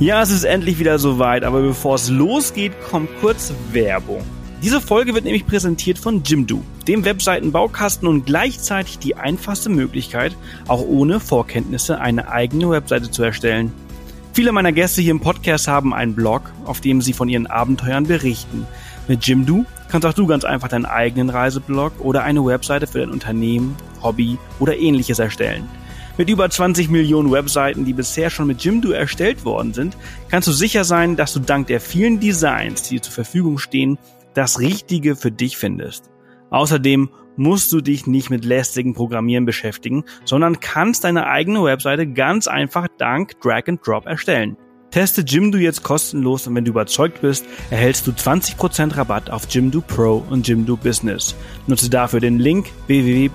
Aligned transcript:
Ja, 0.00 0.22
es 0.22 0.30
ist 0.30 0.44
endlich 0.44 0.78
wieder 0.78 1.00
soweit, 1.00 1.42
aber 1.42 1.60
bevor 1.60 1.96
es 1.96 2.08
losgeht, 2.08 2.72
kommt 2.88 3.08
kurz 3.20 3.52
Werbung. 3.72 4.22
Diese 4.62 4.80
Folge 4.80 5.12
wird 5.12 5.24
nämlich 5.24 5.44
präsentiert 5.44 5.98
von 5.98 6.22
Jimdo, 6.22 6.62
dem 6.86 7.04
Webseitenbaukasten 7.04 8.06
und 8.06 8.24
gleichzeitig 8.24 9.00
die 9.00 9.16
einfachste 9.16 9.70
Möglichkeit, 9.70 10.36
auch 10.68 10.82
ohne 10.82 11.18
Vorkenntnisse 11.18 12.00
eine 12.00 12.30
eigene 12.30 12.70
Webseite 12.70 13.10
zu 13.10 13.24
erstellen. 13.24 13.72
Viele 14.34 14.52
meiner 14.52 14.70
Gäste 14.70 15.02
hier 15.02 15.10
im 15.10 15.18
Podcast 15.18 15.66
haben 15.66 15.92
einen 15.92 16.14
Blog, 16.14 16.42
auf 16.64 16.80
dem 16.80 17.02
sie 17.02 17.12
von 17.12 17.28
ihren 17.28 17.48
Abenteuern 17.48 18.06
berichten. 18.06 18.68
Mit 19.08 19.26
Jimdo 19.26 19.64
kannst 19.88 20.06
auch 20.06 20.14
du 20.14 20.28
ganz 20.28 20.44
einfach 20.44 20.68
deinen 20.68 20.86
eigenen 20.86 21.28
Reiseblog 21.28 21.94
oder 21.98 22.22
eine 22.22 22.44
Webseite 22.46 22.86
für 22.86 23.00
dein 23.00 23.10
Unternehmen, 23.10 23.74
Hobby 24.00 24.38
oder 24.60 24.76
ähnliches 24.76 25.18
erstellen. 25.18 25.68
Mit 26.18 26.28
über 26.28 26.50
20 26.50 26.90
Millionen 26.90 27.30
Webseiten, 27.30 27.84
die 27.84 27.92
bisher 27.92 28.28
schon 28.28 28.48
mit 28.48 28.64
Jimdo 28.64 28.90
erstellt 28.90 29.44
worden 29.44 29.72
sind, 29.72 29.96
kannst 30.28 30.48
du 30.48 30.52
sicher 30.52 30.82
sein, 30.82 31.14
dass 31.14 31.32
du 31.32 31.38
dank 31.38 31.68
der 31.68 31.80
vielen 31.80 32.18
Designs, 32.18 32.82
die 32.82 32.96
dir 32.96 33.02
zur 33.02 33.12
Verfügung 33.12 33.58
stehen, 33.58 33.98
das 34.34 34.58
Richtige 34.58 35.14
für 35.14 35.30
dich 35.30 35.56
findest. 35.56 36.10
Außerdem 36.50 37.10
musst 37.36 37.72
du 37.72 37.80
dich 37.80 38.08
nicht 38.08 38.30
mit 38.30 38.44
lästigen 38.44 38.94
Programmieren 38.94 39.46
beschäftigen, 39.46 40.02
sondern 40.24 40.58
kannst 40.58 41.04
deine 41.04 41.28
eigene 41.28 41.62
Webseite 41.62 42.08
ganz 42.08 42.48
einfach 42.48 42.88
dank 42.98 43.40
Drag 43.40 43.68
and 43.68 43.86
Drop 43.86 44.06
erstellen. 44.06 44.56
Teste 44.98 45.22
Jimdo 45.22 45.58
jetzt 45.58 45.84
kostenlos 45.84 46.48
und 46.48 46.56
wenn 46.56 46.64
du 46.64 46.72
überzeugt 46.72 47.20
bist, 47.20 47.46
erhältst 47.70 48.04
du 48.08 48.10
20% 48.10 48.96
Rabatt 48.96 49.30
auf 49.30 49.46
Jimdo 49.48 49.80
Pro 49.80 50.24
und 50.28 50.48
Jimdo 50.48 50.76
Business. 50.76 51.36
Nutze 51.68 51.88
dafür 51.88 52.18
den 52.18 52.40
Link 52.40 52.66
www 52.88 53.30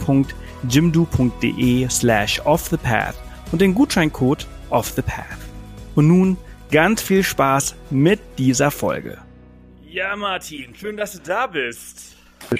jimdo.de 0.67 1.88
slash 1.89 2.41
offthepath 2.41 3.16
und 3.53 3.61
den 3.61 3.73
Gutscheincode 3.75 4.45
offthepath. 4.72 5.39
Und 5.95 6.09
nun 6.09 6.36
ganz 6.69 7.02
viel 7.02 7.23
Spaß 7.23 7.75
mit 7.91 8.19
dieser 8.38 8.69
Folge. 8.69 9.19
Ja, 9.88 10.17
Martin, 10.17 10.75
schön, 10.75 10.97
dass 10.97 11.14
du 11.14 11.19
da 11.19 11.47
bist. 11.47 12.17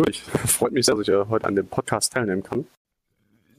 Ich 0.08 0.22
freut 0.50 0.72
mich 0.72 0.86
sehr, 0.86 0.96
dass 0.96 1.10
ich 1.10 1.14
heute 1.14 1.46
an 1.46 1.58
dem 1.58 1.68
Podcast 1.68 2.14
teilnehmen 2.14 2.42
kann. 2.42 2.66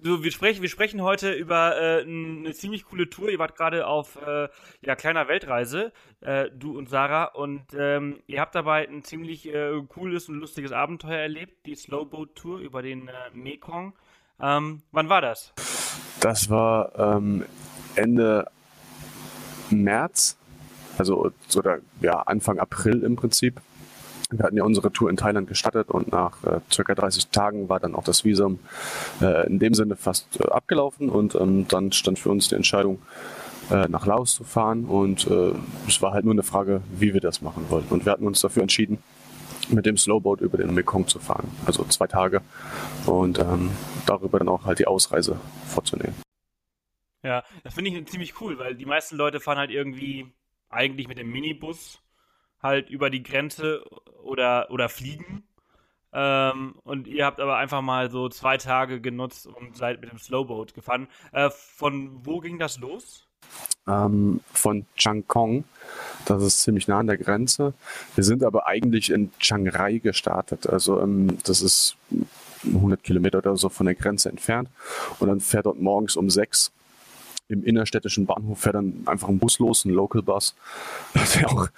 So, 0.07 0.23
wir 0.23 0.33
sprechen, 0.33 0.61
wir 0.61 0.69
sprechen 0.69 1.01
heute 1.01 1.33
über 1.33 1.81
äh, 1.81 2.03
eine 2.03 2.53
ziemlich 2.53 2.85
coole 2.85 3.09
Tour. 3.09 3.31
Ihr 3.31 3.39
wart 3.39 3.57
gerade 3.57 3.87
auf 3.87 4.17
äh, 4.17 4.49
ja, 4.83 4.97
kleiner 4.97 5.29
Weltreise, 5.29 5.93
äh, 6.21 6.51
du 6.51 6.77
und 6.77 6.91
Sarah, 6.91 7.25
und 7.25 7.63
ähm, 7.75 8.21
ihr 8.27 8.43
habt 8.43 8.55
dabei 8.55 8.87
ein 8.87 9.03
ziemlich 9.03 9.49
äh, 9.49 9.81
cooles 9.89 10.29
und 10.29 10.35
lustiges 10.35 10.73
Abenteuer 10.73 11.21
erlebt, 11.21 11.65
die 11.65 11.75
Slowboat 11.75 12.35
Tour 12.35 12.59
über 12.59 12.83
den 12.83 13.09
äh, 13.09 13.13
Mekong. 13.33 13.95
Ähm, 14.39 14.83
wann 14.93 15.09
war 15.09 15.23
das? 15.23 15.55
Das 16.21 16.51
war 16.51 16.93
ähm, 16.99 17.47
Ende 17.95 18.47
März, 19.71 20.37
also 20.99 21.31
oder 21.57 21.79
ja, 22.03 22.21
Anfang 22.21 22.59
April 22.59 23.05
im 23.05 23.17
Prinzip. 23.17 23.59
Wir 24.31 24.45
hatten 24.45 24.57
ja 24.57 24.65
unsere 24.65 24.93
Tour 24.93 25.11
in 25.11 25.17
Thailand 25.17 25.49
gestartet 25.49 25.91
und 25.91 26.11
nach 26.13 26.43
äh, 26.45 26.61
circa 26.73 26.95
30 26.95 27.29
Tagen 27.29 27.69
war 27.69 27.81
dann 27.81 27.95
auch 27.95 28.05
das 28.05 28.25
Visum 28.25 28.59
äh, 29.21 29.47
in 29.47 29.59
dem 29.59 29.75
Sinne 29.75 29.97
fast 29.97 30.41
äh, 30.41 30.49
abgelaufen 30.49 31.09
und 31.09 31.35
ähm, 31.35 31.69
dann 31.69 31.93
stand 31.93 32.19
für 32.19 32.31
uns 32.31 32.49
die 32.49 32.55
Entscheidung, 32.55 33.01
äh, 33.71 33.89
nach 33.89 34.07
Laos 34.07 34.35
zu 34.35 34.45
fahren 34.45 34.85
und 34.85 35.27
äh, 35.27 35.53
es 35.89 36.03
war 36.03 36.13
halt 36.13 36.25
nur 36.25 36.35
eine 36.35 36.43
Frage, 36.43 36.83
wie 36.91 37.15
wir 37.15 37.21
das 37.21 37.41
machen 37.41 37.65
wollten. 37.71 37.93
Und 37.95 38.05
wir 38.05 38.13
hatten 38.13 38.27
uns 38.27 38.41
dafür 38.41 38.63
entschieden, 38.63 39.03
mit 39.71 39.87
dem 39.87 39.97
Slowboat 39.97 40.41
über 40.41 40.59
den 40.59 40.75
Mekong 40.75 41.07
zu 41.09 41.19
fahren. 41.19 41.51
Also 41.65 41.85
zwei 41.85 42.07
Tage 42.07 42.43
und 43.07 43.39
ähm, 43.39 43.71
darüber 44.07 44.39
dann 44.39 44.49
auch 44.49 44.67
halt 44.67 44.81
die 44.81 44.87
Ausreise 44.87 45.41
vorzunehmen. 45.67 46.15
Ja, 47.23 47.43
das 47.63 47.75
finde 47.75 47.91
ich 47.91 48.07
ziemlich 48.07 48.41
cool, 48.43 48.59
weil 48.59 48.75
die 48.75 48.85
meisten 48.85 49.17
Leute 49.17 49.41
fahren 49.41 49.57
halt 49.57 49.71
irgendwie 49.71 50.27
eigentlich 50.69 51.09
mit 51.09 51.17
dem 51.17 51.31
Minibus 51.31 52.03
halt 52.65 52.91
über 52.91 53.11
die 53.11 53.23
Grenze 53.23 53.85
oder, 54.25 54.71
oder 54.73 54.89
fliegen. 54.89 55.45
Ähm, 56.13 56.75
und 56.83 57.07
ihr 57.07 57.25
habt 57.25 57.41
aber 57.41 57.57
einfach 57.57 57.83
mal 57.83 58.11
so 58.11 58.29
zwei 58.29 58.57
Tage 58.57 59.01
genutzt 59.01 59.47
und 59.47 59.77
seid 59.77 60.01
mit 60.01 60.11
dem 60.11 60.19
Slowboat 60.19 60.75
gefahren. 60.75 61.07
Äh, 61.31 61.51
von 61.51 62.27
wo 62.27 62.41
ging 62.41 62.59
das 62.59 62.81
los? 62.81 63.29
ähm, 63.87 64.41
von 64.53 64.87
Changkong. 64.97 65.65
Das 66.25 66.43
ist 66.43 66.63
ziemlich 66.63 66.89
nah 66.89 67.01
an 67.01 67.07
der 67.07 67.19
Grenze. 67.19 67.75
Wir 68.15 68.25
sind 68.25 68.43
aber 68.43 68.67
eigentlich 68.67 69.11
in 69.11 69.31
Chiang 69.39 69.69
Rai 69.69 69.99
gestartet. 69.99 70.67
Also 70.69 71.01
ähm, 71.01 71.39
das 71.45 71.63
ist 71.63 71.97
100 72.67 73.03
Kilometer 73.03 73.39
oder 73.39 73.57
so 73.57 73.69
von 73.69 73.87
der 73.87 73.95
Grenze 73.95 74.31
entfernt. 74.31 74.69
Und 75.19 75.29
dann 75.29 75.41
fährt 75.41 75.67
dort 75.67 75.81
morgens 75.81 76.17
um 76.17 76.31
sechs 76.31 76.73
im 77.49 77.63
innerstädtischen 77.65 78.27
Bahnhof 78.27 78.61
fährt 78.61 78.75
dann 78.75 79.03
einfach 79.07 79.29
ein 79.29 79.39
Bus 79.39 79.59
los, 79.59 79.85
ein 79.85 79.91
Local 79.91 80.23
Bus, 80.23 80.55
der 81.35 81.51
auch 81.51 81.69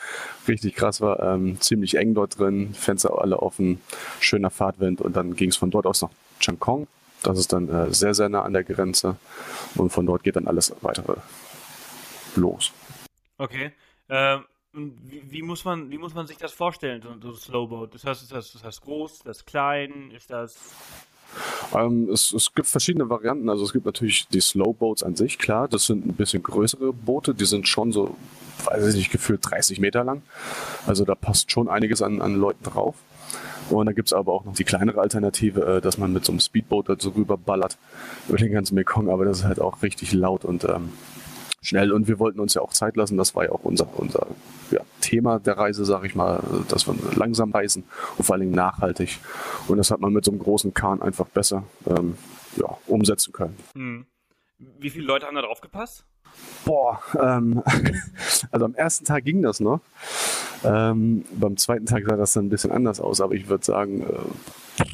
richtig 0.47 0.75
krass 0.75 1.01
war. 1.01 1.21
Ähm, 1.21 1.61
ziemlich 1.61 1.97
eng 1.97 2.15
dort 2.15 2.39
drin, 2.39 2.73
Fenster 2.75 3.21
alle 3.21 3.41
offen, 3.41 3.81
schöner 4.21 4.51
Fahrtwind 4.51 5.01
und 5.01 5.17
dann 5.17 5.35
ging 5.35 5.51
es 5.51 5.57
von 5.57 5.71
dort 5.71 5.87
aus 5.87 6.03
nach 6.03 6.11
Changkong. 6.41 6.87
Das 7.23 7.39
ist 7.39 7.53
dann 7.53 7.69
äh, 7.69 7.93
sehr, 7.93 8.15
sehr 8.15 8.29
nah 8.29 8.43
an 8.43 8.53
der 8.53 8.63
Grenze 8.63 9.17
und 9.75 9.91
von 9.91 10.07
dort 10.07 10.23
geht 10.23 10.37
dann 10.37 10.47
alles 10.47 10.75
weitere 10.83 11.17
los. 12.37 12.73
Okay. 13.39 13.73
Ähm, 14.09 14.45
wie, 14.73 15.43
muss 15.43 15.65
man, 15.65 15.91
wie 15.91 15.99
muss 15.99 16.15
man 16.15 16.27
sich 16.27 16.37
das 16.37 16.53
vorstellen, 16.53 17.03
so, 17.03 17.09
ein 17.09 17.35
Slowboat? 17.35 17.95
Das 17.95 18.05
heißt, 18.05 18.23
ist 18.23 18.33
das, 18.33 18.55
ist 18.55 18.65
das 18.65 18.81
groß, 18.81 19.13
ist 19.13 19.27
das 19.27 19.45
klein, 19.45 20.11
ist 20.11 20.31
das... 20.31 20.57
Ähm, 21.75 22.09
es, 22.13 22.33
es, 22.33 22.55
gibt 22.55 22.69
verschiedene 22.69 23.09
Varianten. 23.09 23.49
Also 23.49 23.65
es 23.65 23.73
gibt 23.73 23.87
natürlich 23.87 24.29
die 24.29 24.41
Slowboats 24.41 25.03
an 25.03 25.17
sich, 25.17 25.39
klar. 25.39 25.69
Das 25.69 25.87
sind 25.87 26.07
ein 26.07 26.15
bisschen 26.15 26.43
größere 26.43 26.93
Boote. 26.93 27.35
Die 27.35 27.45
sind 27.45 27.69
schon 27.69 27.93
so, 27.93 28.17
weiß 28.65 28.87
ich 28.89 28.97
nicht, 28.97 29.11
gefühlt 29.11 29.41
30 29.43 29.81
Meter 29.81 30.05
lang. 30.05 30.23
Also 30.87 31.05
da 31.05 31.15
passt 31.15 31.51
schon 31.51 31.69
einiges 31.69 32.03
an, 32.03 32.21
an 32.21 32.35
Leuten 32.35 32.65
drauf. 32.65 32.95
Und 33.71 33.87
da 33.87 33.93
gibt 33.93 34.09
es 34.09 34.13
aber 34.13 34.33
auch 34.33 34.45
noch 34.45 34.55
die 34.55 34.65
kleinere 34.65 35.01
Alternative, 35.01 35.77
äh, 35.77 35.81
dass 35.81 35.99
man 35.99 36.13
mit 36.13 36.25
so 36.25 36.33
einem 36.33 36.41
Speedboat 36.41 36.89
dazu 36.89 37.11
rüberballert 37.11 37.77
über 38.29 38.39
den 38.39 38.53
ganzen 38.53 38.75
Mekong. 38.75 39.11
Aber 39.11 39.25
das 39.25 39.39
ist 39.39 39.45
halt 39.45 39.61
auch 39.61 39.83
richtig 39.83 40.13
laut 40.13 40.45
und 40.45 40.65
ähm, 40.65 40.91
schnell 41.67 41.93
und 41.93 42.07
wir 42.07 42.19
wollten 42.19 42.39
uns 42.39 42.55
ja 42.55 42.63
auch 42.63 42.73
Zeit 42.73 42.97
lassen. 42.97 43.17
Das 43.17 43.35
war 43.35 43.45
ja 43.45 43.51
auch 43.51 43.65
unser, 43.65 43.89
unser 43.99 44.27
ja, 44.71 44.81
Thema 45.01 45.39
der 45.39 45.59
Reise, 45.59 45.85
sage 45.85 46.07
ich 46.07 46.15
mal, 46.15 46.41
dass 46.69 46.87
wir 46.87 46.95
langsam 47.17 47.51
reisen 47.51 47.85
und 48.17 48.25
vor 48.25 48.35
allen 48.35 48.43
Dingen 48.43 48.55
nachhaltig. 48.55 49.19
Und 49.69 49.79
das 49.79 49.91
hat 49.91 50.01
man 50.01 50.13
mit 50.13 50.25
so 50.25 50.31
einem 50.31 50.41
großen 50.41 50.75
Kahn 50.75 51.03
einfach 51.03 51.27
besser 51.27 51.65
ähm, 51.87 52.17
ja, 52.57 52.77
umsetzen 52.87 53.33
können. 53.33 53.57
Hm. 53.75 54.07
Wie 54.59 54.91
viele 54.91 55.05
Leute 55.05 55.27
haben 55.27 55.35
da 55.35 55.43
drauf 55.43 55.61
gepasst? 55.61 56.07
Boah, 56.65 57.01
ähm, 57.21 57.63
also 58.51 58.65
am 58.65 58.75
ersten 58.75 59.05
Tag 59.05 59.25
ging 59.25 59.43
das 59.43 59.61
noch. 59.61 59.81
Ähm, 60.65 61.25
beim 61.33 61.57
zweiten 61.57 61.87
Tag 61.87 62.05
sah 62.07 62.17
das 62.17 62.33
dann 62.33 62.47
ein 62.47 62.49
bisschen 62.49 62.73
anders 62.73 63.01
aus, 63.01 63.21
aber 63.21 63.35
ich 63.35 63.49
würde 63.49 63.65
sagen 63.65 64.03
äh, 64.03 64.85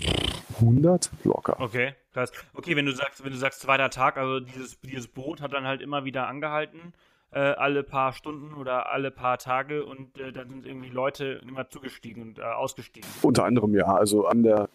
100 0.61 1.11
locker. 1.25 1.61
Okay, 1.61 1.95
krass. 2.13 2.33
Okay, 2.55 2.77
wenn 2.77 2.87
du 2.87 2.93
sagst, 2.93 3.25
wenn 3.25 3.33
du 3.33 3.39
sagst 3.39 3.61
zweiter 3.61 3.91
Tag, 3.91 4.17
also 4.17 4.41
dieses, 4.41 4.79
dieses 4.81 5.09
Boot 5.09 5.41
hat 5.41 5.53
dann 5.53 5.67
halt 5.67 5.81
immer 5.81 6.05
wieder 6.05 6.29
angehalten, 6.29 6.93
äh, 7.33 7.39
alle 7.39 7.83
paar 7.83 8.13
Stunden 8.13 8.55
oder 8.55 8.93
alle 8.93 9.11
paar 9.11 9.39
Tage 9.39 9.85
und 9.85 10.19
äh, 10.19 10.33
dann 10.33 10.49
sind 10.49 10.67
irgendwie 10.67 10.91
Leute 10.91 11.41
immer 11.47 11.69
zugestiegen 11.69 12.23
und 12.23 12.39
äh, 12.39 12.43
ausgestiegen. 12.43 13.09
Unter 13.23 13.45
anderem 13.45 13.75
ja, 13.75 13.87
also 13.95 14.27
an 14.27 14.43
der 14.43 14.69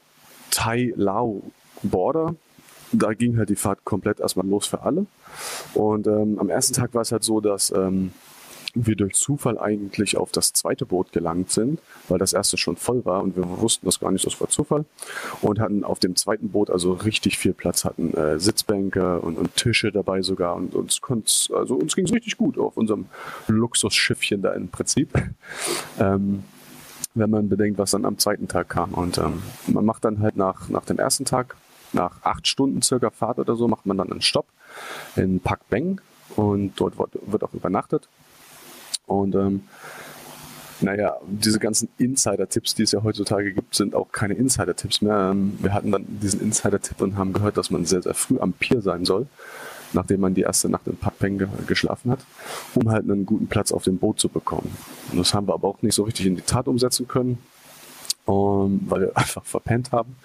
Thai-Lao-Border 0.52 2.36
da 2.92 3.14
ging 3.14 3.38
halt 3.38 3.50
die 3.50 3.56
Fahrt 3.56 3.84
komplett 3.86 4.20
erstmal 4.20 4.48
los 4.48 4.68
für 4.68 4.82
alle. 4.82 5.06
Und 5.74 6.08
ähm, 6.08 6.40
am 6.40 6.50
ersten 6.50 6.74
Tag 6.74 6.94
war 6.94 7.02
es 7.02 7.12
halt 7.12 7.24
so, 7.24 7.42
dass 7.42 7.72
ähm, 7.72 8.12
wir 8.86 8.96
durch 8.96 9.16
Zufall 9.16 9.58
eigentlich 9.58 10.18
auf 10.18 10.32
das 10.32 10.54
zweite 10.54 10.86
Boot 10.86 11.12
gelangt 11.12 11.52
sind, 11.52 11.80
weil 12.08 12.20
das 12.20 12.34
erste 12.34 12.58
schon 12.58 12.78
voll 12.78 13.06
war 13.06 13.24
und 13.24 13.36
wir 13.36 13.48
wussten 13.62 13.86
das 13.86 14.00
gar 14.00 14.12
nicht, 14.12 14.26
das 14.26 14.40
war 14.40 14.50
Zufall. 14.50 14.86
Und 15.42 15.60
hatten 15.60 15.84
auf 15.84 16.00
dem 16.00 16.16
zweiten 16.16 16.50
Boot 16.50 16.70
also 16.70 16.94
richtig 16.94 17.38
viel 17.38 17.54
Platz, 17.54 17.86
hatten 17.86 18.14
äh, 18.14 18.40
Sitzbänke 18.40 19.20
und, 19.20 19.38
und, 19.38 19.56
Tische 19.56 19.92
dabei 19.92 20.22
sogar 20.22 20.56
und 20.56 20.76
uns 20.76 21.02
also 21.54 21.76
uns 21.76 21.96
ging 21.96 22.06
es 22.06 22.14
richtig 22.14 22.38
gut 22.38 22.58
auf 22.60 22.78
unserem 22.78 23.06
Luxusschiffchen 23.48 24.42
da 24.42 24.54
im 24.54 24.68
Prinzip. 24.68 25.14
ähm, 26.00 26.44
wenn 27.16 27.30
man 27.30 27.50
bedenkt, 27.50 27.80
was 27.80 27.92
dann 27.92 28.06
am 28.06 28.18
zweiten 28.18 28.48
Tag 28.48 28.70
kam. 28.70 28.94
Und 28.94 29.18
ähm, 29.18 29.42
man 29.68 29.86
macht 29.86 30.06
dann 30.06 30.20
halt 30.20 30.38
nach, 30.38 30.70
nach 30.70 30.86
dem 30.86 31.00
ersten 31.00 31.26
Tag 31.26 31.56
nach 31.94 32.22
acht 32.24 32.48
Stunden 32.48 32.82
circa 32.82 33.10
Fahrt 33.10 33.40
oder 33.40 33.56
so 33.56 33.68
macht 33.68 33.86
man 33.86 33.98
dann 33.98 34.12
einen 34.12 34.22
Stopp 34.22 34.46
in 35.16 35.40
Pak 35.40 35.68
Beng 35.70 36.02
und 36.36 36.74
dort 36.76 36.98
wird 36.98 37.44
auch 37.44 37.54
übernachtet. 37.54 38.08
Und 39.08 39.34
ähm, 39.36 39.64
naja, 40.82 41.18
diese 41.26 41.60
ganzen 41.60 41.90
Insider-Tipps, 41.98 42.76
die 42.76 42.84
es 42.84 42.92
ja 42.92 43.02
heutzutage 43.04 43.54
gibt, 43.54 43.74
sind 43.74 43.96
auch 43.96 44.12
keine 44.12 44.36
Insider-Tipps 44.36 45.02
mehr. 45.02 45.32
Ähm, 45.32 45.58
wir 45.60 45.74
hatten 45.74 45.92
dann 45.92 46.06
diesen 46.08 46.42
Insider-Tipp 46.42 47.02
und 47.02 47.18
haben 47.18 47.34
gehört, 47.34 47.58
dass 47.58 47.72
man 47.72 47.86
sehr, 47.86 48.04
sehr 48.04 48.14
früh 48.14 48.40
am 48.40 48.54
Pier 48.54 48.82
sein 48.82 49.06
soll, 49.06 49.28
nachdem 49.94 50.22
man 50.22 50.36
die 50.36 50.42
erste 50.42 50.70
Nacht 50.70 50.86
in 50.88 50.98
Pakpeng 50.98 51.40
ge 51.40 51.48
geschlafen 51.66 52.12
hat, 52.12 52.20
um 52.76 52.90
halt 52.92 53.10
einen 53.10 53.26
guten 53.26 53.48
Platz 53.48 53.72
auf 53.72 53.84
dem 53.84 53.98
Boot 53.98 54.20
zu 54.20 54.30
bekommen. 54.30 54.76
Und 55.12 55.18
das 55.18 55.34
haben 55.34 55.48
wir 55.48 55.54
aber 55.54 55.68
auch 55.68 55.82
nicht 55.82 55.96
so 55.96 56.04
richtig 56.04 56.28
in 56.28 56.36
die 56.36 56.42
Tat 56.42 56.68
umsetzen 56.68 57.08
können, 57.08 57.40
um, 58.26 58.82
weil 58.88 59.02
wir 59.02 59.12
einfach 59.18 59.46
verpennt 59.46 59.92
haben 59.92 60.16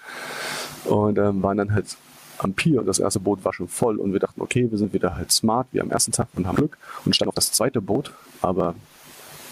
und 0.85 1.17
ähm, 1.17 1.41
waren 1.41 1.57
dann 1.57 1.73
halt 1.73 1.97
am 2.43 2.53
Pier 2.53 2.79
und 2.79 2.85
das 2.85 2.99
erste 2.99 3.19
Boot 3.19 3.43
war 3.45 3.53
schon 3.53 3.67
voll 3.67 3.97
und 3.97 4.13
wir 4.13 4.19
dachten, 4.19 4.41
okay, 4.41 4.69
wir 4.69 4.77
sind 4.77 4.93
wieder 4.93 5.15
halt 5.15 5.31
smart 5.31 5.67
wie 5.71 5.81
am 5.81 5.91
ersten 5.91 6.11
Tag 6.11 6.27
und 6.35 6.47
haben 6.47 6.55
Glück 6.55 6.77
und 7.05 7.15
standen 7.15 7.29
auf 7.29 7.35
das 7.35 7.51
zweite 7.51 7.81
Boot, 7.81 8.11
aber 8.41 8.75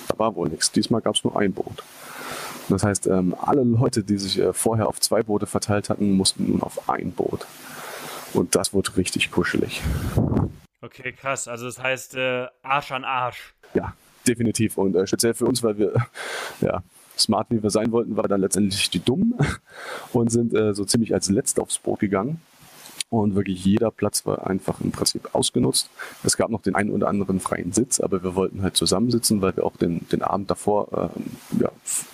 da 0.07 0.19
war 0.19 0.35
wohl 0.35 0.49
nichts. 0.49 0.71
Diesmal 0.71 1.01
gab 1.01 1.15
es 1.15 1.23
nur 1.23 1.37
ein 1.37 1.53
Boot. 1.53 1.83
Das 2.69 2.83
heißt, 2.83 3.07
ähm, 3.07 3.35
alle 3.39 3.63
Leute, 3.63 4.03
die 4.03 4.17
sich 4.17 4.39
äh, 4.39 4.53
vorher 4.53 4.87
auf 4.87 4.99
zwei 4.99 5.23
Boote 5.23 5.45
verteilt 5.45 5.89
hatten, 5.89 6.11
mussten 6.11 6.49
nun 6.49 6.61
auf 6.61 6.89
ein 6.89 7.11
Boot. 7.11 7.45
Und 8.33 8.55
das 8.55 8.73
wurde 8.73 8.95
richtig 8.97 9.31
kuschelig. 9.31 9.81
Okay, 10.81 11.11
krass. 11.11 11.47
Also 11.47 11.65
das 11.65 11.81
heißt 11.81 12.15
äh, 12.15 12.47
Arsch 12.63 12.91
an 12.91 13.03
Arsch. 13.03 13.53
Ja, 13.73 13.93
definitiv. 14.27 14.77
Und 14.77 14.95
äh, 14.95 15.05
speziell 15.05 15.33
für 15.33 15.45
uns, 15.45 15.63
weil 15.63 15.77
wir 15.77 15.93
ja, 16.61 16.81
smart 17.17 17.47
wie 17.49 17.61
wir 17.61 17.69
sein 17.69 17.91
wollten, 17.91 18.15
war 18.15 18.27
dann 18.27 18.41
letztendlich 18.41 18.89
die 18.89 19.03
Dummen 19.03 19.35
und 20.13 20.31
sind 20.31 20.53
äh, 20.53 20.73
so 20.73 20.85
ziemlich 20.85 21.13
als 21.13 21.29
Letzte 21.29 21.61
aufs 21.61 21.77
Boot 21.77 21.99
gegangen. 21.99 22.41
Und 23.11 23.35
wirklich 23.35 23.65
jeder 23.65 23.91
Platz 23.91 24.25
war 24.25 24.47
einfach 24.47 24.79
im 24.79 24.91
Prinzip 24.91 25.35
ausgenutzt. 25.35 25.89
Es 26.23 26.37
gab 26.37 26.49
noch 26.49 26.61
den 26.61 26.75
einen 26.75 26.91
oder 26.91 27.09
anderen 27.09 27.41
freien 27.41 27.73
Sitz, 27.73 27.99
aber 27.99 28.23
wir 28.23 28.35
wollten 28.35 28.61
halt 28.61 28.77
zusammensitzen, 28.77 29.41
weil 29.41 29.53
wir 29.57 29.65
auch 29.65 29.75
den, 29.75 30.07
den 30.13 30.21
Abend 30.21 30.49
davor 30.49 31.11
äh, 31.11 31.61
ja, 31.61 31.69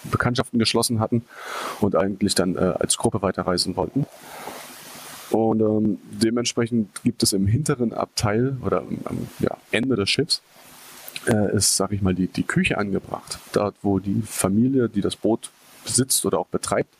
Bekanntschaften 0.05 0.57
geschlossen 0.57 0.99
hatten 0.99 1.23
und 1.81 1.95
eigentlich 1.95 2.33
dann 2.33 2.55
äh, 2.55 2.73
als 2.79 2.97
Gruppe 2.97 3.21
weiterreisen 3.21 3.75
wollten. 3.75 4.07
Und 5.29 5.61
ähm, 5.61 5.99
dementsprechend 6.09 6.89
gibt 7.03 7.21
es 7.21 7.31
im 7.31 7.45
hinteren 7.45 7.93
Abteil 7.93 8.57
oder 8.65 8.79
am 9.05 9.27
ja, 9.37 9.55
Ende 9.69 9.97
des 9.97 10.09
Schiffs 10.09 10.41
äh, 11.27 11.55
ist, 11.55 11.77
sag 11.77 11.91
ich 11.91 12.01
mal, 12.01 12.15
die, 12.15 12.27
die 12.27 12.43
Küche 12.43 12.79
angebracht. 12.79 13.37
Dort, 13.53 13.75
wo 13.83 13.99
die 13.99 14.23
Familie, 14.25 14.89
die 14.89 15.01
das 15.01 15.15
Boot 15.15 15.51
besitzt 15.85 16.25
oder 16.25 16.39
auch 16.39 16.47
betreibt, 16.47 16.95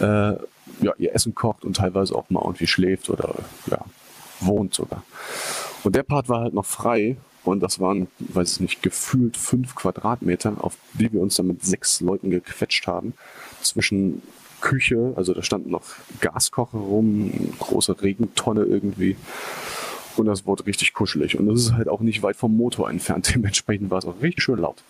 äh, 0.00 0.36
ja, 0.80 0.94
ihr 0.98 1.14
Essen 1.14 1.34
kocht 1.34 1.64
und 1.64 1.76
teilweise 1.76 2.14
auch 2.14 2.30
mal 2.30 2.42
irgendwie 2.42 2.66
schläft 2.66 3.10
oder 3.10 3.34
ja, 3.66 3.84
wohnt 4.40 4.74
sogar. 4.74 5.02
Und 5.84 5.96
der 5.96 6.02
Part 6.02 6.28
war 6.28 6.40
halt 6.40 6.54
noch 6.54 6.66
frei 6.66 7.16
und 7.44 7.60
das 7.60 7.80
waren, 7.80 8.08
weiß 8.18 8.54
ich 8.54 8.60
nicht, 8.60 8.82
gefühlt 8.82 9.36
fünf 9.36 9.74
Quadratmeter, 9.74 10.54
auf 10.60 10.76
die 10.94 11.12
wir 11.12 11.20
uns 11.20 11.36
dann 11.36 11.46
mit 11.46 11.64
sechs 11.64 12.00
Leuten 12.00 12.30
gequetscht 12.30 12.86
haben. 12.86 13.14
Zwischen 13.62 14.22
Küche, 14.60 15.14
also 15.16 15.32
da 15.32 15.42
standen 15.42 15.70
noch 15.70 15.82
Gaskocher 16.20 16.78
rum, 16.78 17.32
große 17.58 18.02
Regentonne 18.02 18.64
irgendwie. 18.64 19.16
Und 20.16 20.26
das 20.26 20.44
wurde 20.44 20.66
richtig 20.66 20.92
kuschelig. 20.92 21.38
Und 21.38 21.46
das 21.46 21.60
ist 21.60 21.72
halt 21.72 21.88
auch 21.88 22.00
nicht 22.00 22.22
weit 22.22 22.36
vom 22.36 22.56
Motor 22.56 22.90
entfernt. 22.90 23.30
Dementsprechend 23.34 23.90
war 23.90 23.98
es 23.98 24.04
auch 24.04 24.20
richtig 24.20 24.44
schön 24.44 24.58
laut. 24.58 24.82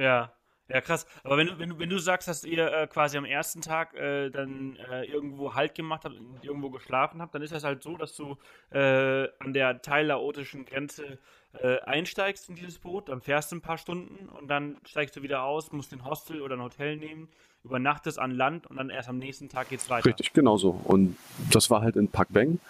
Ja, 0.00 0.32
ja, 0.68 0.80
krass. 0.80 1.06
Aber 1.24 1.36
wenn 1.36 1.46
du, 1.48 1.58
wenn 1.58 1.78
wenn 1.78 1.90
du 1.90 1.98
sagst, 1.98 2.28
dass 2.28 2.44
ihr 2.44 2.72
äh, 2.72 2.86
quasi 2.86 3.16
am 3.16 3.24
ersten 3.24 3.60
Tag 3.60 3.94
äh, 3.94 4.30
dann 4.30 4.76
äh, 4.90 5.04
irgendwo 5.04 5.54
Halt 5.54 5.74
gemacht 5.74 6.04
habt 6.04 6.16
und 6.16 6.44
irgendwo 6.44 6.70
geschlafen 6.70 7.20
habt, 7.22 7.34
dann 7.34 7.42
ist 7.42 7.52
das 7.52 7.64
halt 7.64 7.82
so, 7.82 7.96
dass 7.96 8.14
du 8.14 8.36
äh, 8.70 9.28
an 9.38 9.52
der 9.52 9.80
thailaotischen 9.82 10.64
Grenze 10.64 11.18
äh, 11.54 11.78
einsteigst 11.80 12.48
in 12.48 12.54
dieses 12.54 12.78
Boot, 12.78 13.08
dann 13.08 13.20
fährst 13.20 13.52
du 13.52 13.56
ein 13.56 13.60
paar 13.60 13.78
Stunden 13.78 14.28
und 14.28 14.48
dann 14.48 14.76
steigst 14.84 15.16
du 15.16 15.22
wieder 15.22 15.42
aus, 15.42 15.72
musst 15.72 15.92
ein 15.92 16.04
Hostel 16.04 16.42
oder 16.42 16.56
ein 16.56 16.62
Hotel 16.62 16.96
nehmen, 16.96 17.28
übernachtest 17.64 18.18
an 18.18 18.30
Land 18.30 18.66
und 18.66 18.76
dann 18.76 18.90
erst 18.90 19.08
am 19.08 19.18
nächsten 19.18 19.48
Tag 19.48 19.70
geht's 19.70 19.88
weiter. 19.90 20.06
Richtig, 20.06 20.32
genau 20.32 20.58
so. 20.58 20.78
Und 20.84 21.16
das 21.50 21.70
war 21.70 21.80
halt 21.80 21.96
in 21.96 22.08
Pak 22.08 22.28
Beng. 22.30 22.60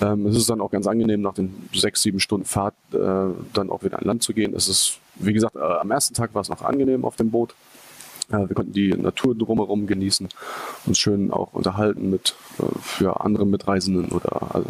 Ähm, 0.00 0.26
es 0.26 0.36
ist 0.36 0.48
dann 0.48 0.60
auch 0.60 0.70
ganz 0.70 0.86
angenehm, 0.86 1.20
nach 1.20 1.34
den 1.34 1.68
sechs, 1.74 2.02
sieben 2.02 2.20
Stunden 2.20 2.46
Fahrt 2.46 2.74
äh, 2.92 2.96
dann 3.52 3.70
auch 3.70 3.82
wieder 3.82 3.98
an 3.98 4.04
Land 4.04 4.22
zu 4.22 4.32
gehen. 4.32 4.54
Es 4.54 4.68
ist, 4.68 5.00
wie 5.16 5.32
gesagt, 5.32 5.56
äh, 5.56 5.60
am 5.60 5.90
ersten 5.90 6.14
Tag 6.14 6.34
war 6.34 6.42
es 6.42 6.48
noch 6.48 6.62
angenehm 6.62 7.04
auf 7.04 7.16
dem 7.16 7.30
Boot. 7.30 7.54
Äh, 8.30 8.48
wir 8.48 8.54
konnten 8.54 8.72
die 8.72 8.90
Natur 8.90 9.34
drumherum 9.34 9.86
genießen, 9.86 10.28
uns 10.86 10.98
schön 10.98 11.30
auch 11.30 11.52
unterhalten 11.52 12.10
mit 12.10 12.34
äh, 12.58 13.04
ja, 13.04 13.12
anderen 13.12 13.50
Mitreisenden 13.50 14.10
oder 14.10 14.64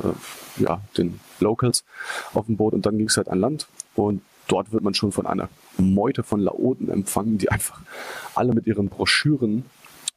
äh, 0.58 0.62
ja, 0.62 0.80
den 0.96 1.20
Locals 1.40 1.84
auf 2.34 2.46
dem 2.46 2.56
Boot. 2.56 2.74
Und 2.74 2.86
dann 2.86 2.98
ging 2.98 3.08
es 3.08 3.16
halt 3.16 3.28
an 3.28 3.40
Land. 3.40 3.66
Und 3.94 4.22
dort 4.48 4.72
wird 4.72 4.82
man 4.82 4.94
schon 4.94 5.12
von 5.12 5.26
einer 5.26 5.48
Meute 5.78 6.22
von 6.22 6.40
Laoten 6.40 6.90
empfangen, 6.90 7.38
die 7.38 7.50
einfach 7.50 7.80
alle 8.34 8.52
mit 8.52 8.66
ihren 8.66 8.88
Broschüren 8.88 9.64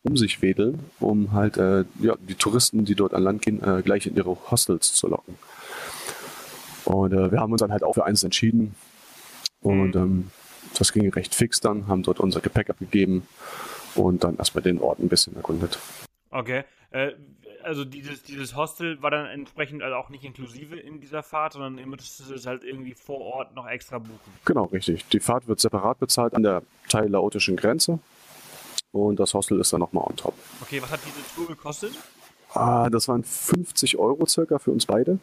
um 0.04 0.18
sich 0.18 0.42
wedeln, 0.42 0.80
um 1.00 1.32
halt 1.34 1.58
äh, 1.58 1.84
ja, 2.00 2.16
die 2.30 2.36
Touristen, 2.36 2.86
die 2.86 2.94
dort 2.94 3.14
an 3.14 3.24
Land 3.24 3.42
gehen, 3.42 3.62
äh, 3.64 3.82
gleich 3.82 4.06
in 4.06 4.16
ihre 4.16 4.38
Hostels 4.52 4.94
zu 4.94 5.08
locken. 5.08 5.36
Und 6.86 7.14
äh, 7.14 7.32
wir 7.32 7.40
haben 7.40 7.52
uns 7.52 7.62
dann 7.62 7.72
halt 7.72 7.84
auch 7.84 7.94
für 7.94 8.06
eins 8.06 8.24
entschieden. 8.24 8.76
Und 9.66 9.96
mhm. 9.96 10.02
ähm, 10.02 10.32
das 10.78 10.94
ging 10.94 11.10
recht 11.10 11.34
fix 11.34 11.60
dann, 11.60 11.88
haben 11.88 12.04
dort 12.04 12.20
unser 12.20 12.40
Gepäck 12.40 12.70
abgegeben 12.70 13.28
und 13.96 14.24
dann 14.24 14.38
erstmal 14.38 14.62
den 14.62 14.80
Ort 14.80 15.00
ein 15.00 15.10
bisschen 15.10 15.36
erkundet. 15.36 15.80
Okay. 16.30 16.64
Äh, 16.92 17.14
also 17.64 17.84
dieses, 17.84 18.22
dieses 18.22 18.56
Hostel 18.56 19.02
war 19.02 19.10
dann 19.10 19.26
entsprechend 19.26 19.82
also 19.82 19.96
auch 19.96 20.10
nicht 20.10 20.24
inklusive 20.24 20.76
in 20.76 21.02
dieser 21.02 21.24
Fahrt, 21.24 21.54
sondern 21.54 21.80
ihr 21.80 21.88
müsst 21.88 22.20
es 22.20 22.46
halt 22.46 22.64
irgendwie 22.64 22.94
vor 22.94 23.20
Ort 23.22 23.56
noch 23.56 23.68
extra 23.68 23.98
buchen. 23.98 24.20
Genau, 24.46 24.66
richtig. 24.66 25.08
Die 25.08 25.20
Fahrt 25.20 25.48
wird 25.48 25.60
separat 25.60 25.98
bezahlt 25.98 26.36
an 26.36 26.44
der 26.44 26.62
thai-laotischen 26.90 27.56
Grenze 27.56 27.98
und 28.92 29.20
das 29.20 29.34
Hostel 29.34 29.60
ist 29.60 29.74
dann 29.74 29.80
nochmal 29.80 30.06
on 30.06 30.16
top. 30.16 30.36
Okay, 30.62 30.80
was 30.80 30.92
hat 30.92 31.00
diese 31.06 31.36
Tour 31.36 31.48
gekostet? 31.48 31.94
Ah, 32.54 32.90
das 32.92 33.08
waren 33.08 33.24
50 33.24 33.98
Euro 33.98 34.28
circa 34.28 34.60
für 34.60 34.72
uns 34.72 34.86
beide. 34.86 35.18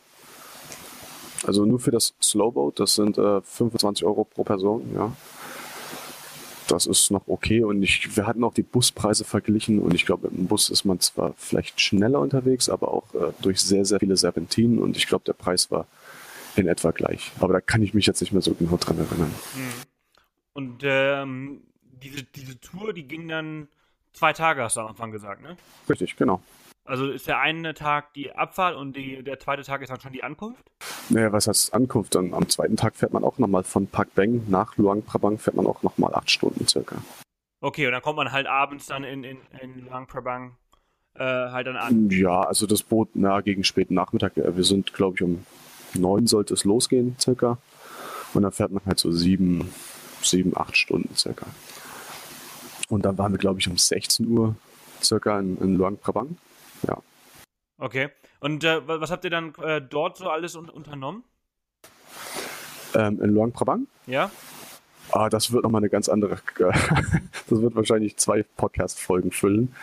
Also 1.47 1.65
nur 1.65 1.81
für 1.81 1.91
das 1.91 2.15
Slowboat, 2.23 2.79
das 2.81 2.95
sind 2.95 3.19
äh, 3.19 3.41
25 3.43 4.05
Euro 4.05 4.25
pro 4.25 4.45
Person, 4.45 4.91
ja 4.95 5.13
das 6.73 6.87
ist 6.87 7.11
noch 7.11 7.29
okay. 7.29 7.63
Und 7.63 7.83
ich, 7.83 8.17
wir 8.17 8.27
hatten 8.27 8.43
auch 8.45 8.55
die 8.55 8.63
Buspreise 8.63 9.25
verglichen 9.25 9.79
und 9.79 9.95
ich 9.95 10.07
glaube, 10.07 10.29
im 10.29 10.47
Bus 10.47 10.71
ist 10.71 10.85
man 10.85 11.01
zwar 11.01 11.35
vielleicht 11.37 11.81
schneller 11.81 12.21
unterwegs, 12.21 12.69
aber 12.69 12.93
auch 12.93 13.15
äh, 13.15 13.33
durch 13.43 13.61
sehr, 13.61 13.85
sehr 13.85 14.01
viele 14.01 14.17
Serpentinen 14.17 14.79
und 14.79 14.97
ich 14.97 15.07
glaube, 15.07 15.25
der 15.25 15.35
Preis 15.35 15.71
war 15.71 15.87
in 16.57 16.67
etwa 16.67 16.91
gleich. 16.91 17.33
Aber 17.41 17.53
da 17.53 17.61
kann 17.61 17.83
ich 17.83 17.95
mich 17.95 18.07
jetzt 18.07 18.21
nicht 18.21 18.33
mehr 18.33 18.43
so 18.43 18.55
genau 18.55 18.77
dran 18.77 18.99
erinnern. 18.99 19.35
Hm. 19.55 19.73
Und 20.55 20.83
ähm, 20.85 21.63
diese, 21.83 22.25
diese 22.25 22.59
Tour, 22.61 22.93
die 22.93 23.05
ging 23.05 23.29
dann 23.29 23.69
zwei 24.13 24.33
Tage, 24.33 24.63
hast 24.63 24.77
du 24.77 24.81
am 24.81 24.89
Anfang 24.89 25.11
gesagt, 25.13 25.43
ne? 25.43 25.57
Richtig, 25.89 26.17
genau. 26.17 26.43
Also 26.85 27.11
ist 27.11 27.29
der 27.29 27.39
eine 27.39 27.75
Tag 27.75 28.13
die 28.15 28.33
Abfahrt 28.33 28.77
und 28.77 28.97
die, 28.97 29.23
der 29.23 29.39
zweite 29.39 29.63
Tag 29.63 29.83
ist 29.83 29.91
dann 29.91 30.01
schon 30.01 30.13
die 30.13 30.25
Ankunft? 30.25 30.65
Naja, 31.11 31.33
was 31.33 31.47
heißt 31.47 31.73
Ankunft? 31.75 32.15
Dann 32.15 32.35
am 32.35 32.49
zweiten 32.49 32.77
Tag 32.77 32.97
fährt 32.97 33.13
man 33.13 33.23
auch 33.23 33.39
nochmal 33.39 33.63
von 33.63 33.87
Pak 33.87 34.15
Beng 34.15 34.45
nach 34.49 34.77
Luang 34.77 35.03
Prabang 35.03 35.39
fährt 35.39 35.57
man 35.57 35.67
auch 35.67 35.83
nochmal 35.83 36.15
acht 36.15 36.31
Stunden 36.31 36.67
circa. 36.67 36.97
Okay, 37.61 37.87
und 37.87 37.93
dann 37.93 38.03
kommt 38.03 38.17
man 38.17 38.33
halt 38.33 38.49
abends 38.49 38.87
dann 38.87 39.05
in, 39.05 39.23
in, 39.23 39.39
in 39.61 39.87
Luang 39.87 40.09
Prabang 40.09 40.57
äh, 41.15 41.21
halt 41.21 41.69
dann 41.69 41.77
an. 41.77 42.11
Ja, 42.11 42.43
also 42.43 42.67
das 42.67 42.83
Boot 42.83 43.11
na, 43.15 43.41
gegen 43.41 43.63
späten 43.63 43.95
Nachmittag. 43.95 44.33
Wir 44.35 44.65
sind, 44.65 44.93
glaube 44.93 45.15
ich, 45.17 45.23
um 45.23 45.47
neun 45.95 46.27
sollte 46.27 46.55
es 46.55 46.65
losgehen 46.65 47.17
circa. 47.21 47.59
Und 48.35 48.43
dann 48.43 48.53
fährt 48.53 48.73
man 48.73 48.83
halt 48.87 48.99
so 48.99 49.13
sieben, 49.13 49.73
sieben, 50.23 50.57
acht 50.57 50.77
Stunden 50.77 51.15
circa. 51.15 51.47
Und 52.89 53.05
dann 53.05 53.19
waren 53.19 53.33
wir, 53.33 53.39
glaube 53.39 53.61
ich, 53.61 53.69
um 53.69 53.77
16 53.77 54.27
Uhr 54.27 54.57
circa 55.03 55.39
in, 55.39 55.59
in 55.59 55.77
Luang 55.77 55.99
Prabang. 55.99 56.39
Ja. 56.87 56.99
Okay. 57.79 58.11
Und 58.41 58.65
äh, 58.65 58.87
was 58.87 59.11
habt 59.11 59.25
ihr 59.25 59.31
dann 59.31 59.55
äh, 59.63 59.81
dort 59.81 60.17
so 60.17 60.29
alles 60.29 60.57
un 60.57 60.69
unternommen? 60.69 61.25
Ähm, 62.95 63.21
in 63.23 63.31
Luang 63.31 63.53
Prabang? 63.53 63.87
Ja. 64.07 64.31
Ah, 65.11 65.29
das 65.29 65.53
wird 65.53 65.65
nochmal 65.65 65.81
eine 65.81 65.91
ganz 65.91 66.09
andere, 66.09 66.39
das 66.59 67.61
wird 67.61 67.75
wahrscheinlich 67.75 68.17
zwei 68.17 68.45
Podcast-Folgen 68.57 69.31
füllen, 69.31 69.75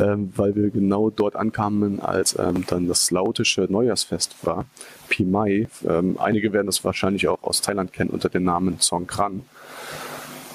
ähm, 0.00 0.32
weil 0.34 0.54
wir 0.54 0.70
genau 0.70 1.10
dort 1.10 1.36
ankamen, 1.36 2.00
als 2.00 2.38
ähm, 2.38 2.64
dann 2.66 2.88
das 2.88 3.10
lautische 3.10 3.66
Neujahrsfest 3.68 4.46
war, 4.46 4.64
Pi 5.08 5.24
Mai. 5.24 5.68
Ähm, 5.86 6.16
einige 6.18 6.54
werden 6.54 6.66
das 6.66 6.84
wahrscheinlich 6.84 7.28
auch 7.28 7.42
aus 7.42 7.60
Thailand 7.60 7.92
kennen 7.92 8.10
unter 8.10 8.30
dem 8.30 8.44
Namen 8.44 8.80
Songkran. 8.80 9.42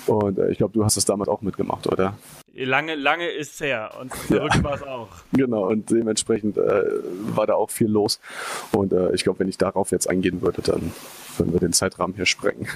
Und 0.08 0.40
äh, 0.40 0.50
ich 0.50 0.58
glaube, 0.58 0.74
du 0.74 0.84
hast 0.84 0.98
es 0.98 1.06
damals 1.06 1.30
auch 1.30 1.42
mitgemacht, 1.42 1.86
oder? 1.86 2.18
Lange, 2.56 2.94
lange 2.94 3.30
ist 3.30 3.56
es 3.56 3.62
her 3.62 3.92
und 4.00 4.14
verrückt 4.28 4.56
ja. 4.56 4.64
war 4.64 4.76
es 4.76 4.84
auch. 4.84 5.10
Genau, 5.32 5.68
und 5.68 5.90
dementsprechend 5.90 6.58
äh, 6.58 6.84
war 7.36 7.48
da 7.48 7.56
auch 7.56 7.72
viel 7.72 7.88
los. 7.88 8.20
Und 8.72 8.94
äh, 8.94 9.12
ich 9.14 9.24
glaube, 9.24 9.40
wenn 9.40 9.50
ich 9.50 9.58
darauf 9.58 9.90
jetzt 9.90 10.08
eingehen 10.08 10.42
würde, 10.44 10.62
dann 10.62 10.94
würden 11.38 11.54
wir 11.54 11.60
den 11.60 11.74
Zeitrahmen 11.74 12.16
hier 12.16 12.28
sprengen. 12.28 12.68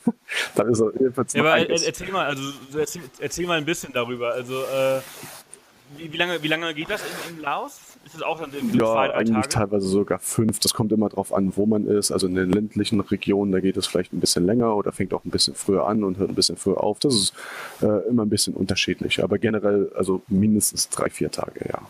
dann 0.54 0.68
ist 0.68 0.80
er 0.80 0.92
jedenfalls 0.92 1.32
ja, 1.32 1.40
aber 1.40 1.58
erzähl 1.58 2.12
mal, 2.12 2.26
also 2.26 2.42
erzähl, 2.78 3.02
erzähl, 3.18 3.46
mal 3.48 3.58
ein 3.58 3.64
bisschen 3.64 3.92
darüber. 3.92 4.32
Also 4.32 4.62
äh, 4.62 5.00
wie, 5.98 6.12
wie, 6.12 6.16
lange, 6.16 6.42
wie 6.42 6.48
lange 6.48 6.74
geht 6.74 6.90
das 6.90 7.02
in, 7.02 7.36
in 7.36 7.42
Laos? 7.42 7.96
Ist 8.04 8.14
das 8.14 8.22
auch 8.22 8.40
dann 8.40 8.52
irgendwie 8.52 8.78
ja, 8.78 8.84
zwei, 8.84 9.08
drei 9.08 9.14
eigentlich 9.14 9.46
Tage? 9.46 9.48
teilweise 9.48 9.88
sogar 9.88 10.18
fünf. 10.18 10.60
Das 10.60 10.74
kommt 10.74 10.92
immer 10.92 11.08
darauf 11.08 11.32
an, 11.32 11.56
wo 11.56 11.66
man 11.66 11.86
ist. 11.86 12.12
Also 12.12 12.26
in 12.26 12.34
den 12.34 12.50
ländlichen 12.50 13.00
Regionen, 13.00 13.52
da 13.52 13.60
geht 13.60 13.76
es 13.76 13.86
vielleicht 13.86 14.12
ein 14.12 14.20
bisschen 14.20 14.46
länger 14.46 14.76
oder 14.76 14.92
fängt 14.92 15.12
auch 15.12 15.24
ein 15.24 15.30
bisschen 15.30 15.54
früher 15.54 15.86
an 15.86 16.04
und 16.04 16.18
hört 16.18 16.30
ein 16.30 16.34
bisschen 16.34 16.56
früher 16.56 16.82
auf. 16.82 16.98
Das 17.00 17.14
ist 17.14 17.34
äh, 17.82 18.08
immer 18.08 18.24
ein 18.24 18.30
bisschen 18.30 18.54
unterschiedlich. 18.54 19.22
Aber 19.22 19.38
generell, 19.38 19.92
also 19.94 20.22
mindestens 20.28 20.88
drei, 20.88 21.10
vier 21.10 21.30
Tage, 21.30 21.68
ja. 21.68 21.80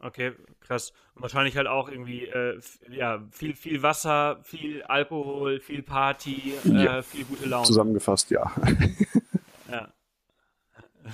Okay, 0.00 0.32
krass. 0.60 0.92
Und 1.14 1.22
wahrscheinlich 1.22 1.56
halt 1.56 1.66
auch 1.66 1.88
irgendwie 1.88 2.26
äh, 2.26 2.60
ja, 2.90 3.22
viel, 3.30 3.54
viel 3.54 3.82
Wasser, 3.82 4.38
viel 4.42 4.82
Alkohol, 4.82 5.60
viel 5.60 5.82
Party, 5.82 6.54
ja. 6.64 6.98
äh, 6.98 7.02
viel 7.02 7.24
gute 7.24 7.48
Laune. 7.48 7.66
Zusammengefasst, 7.66 8.30
ja. 8.30 8.52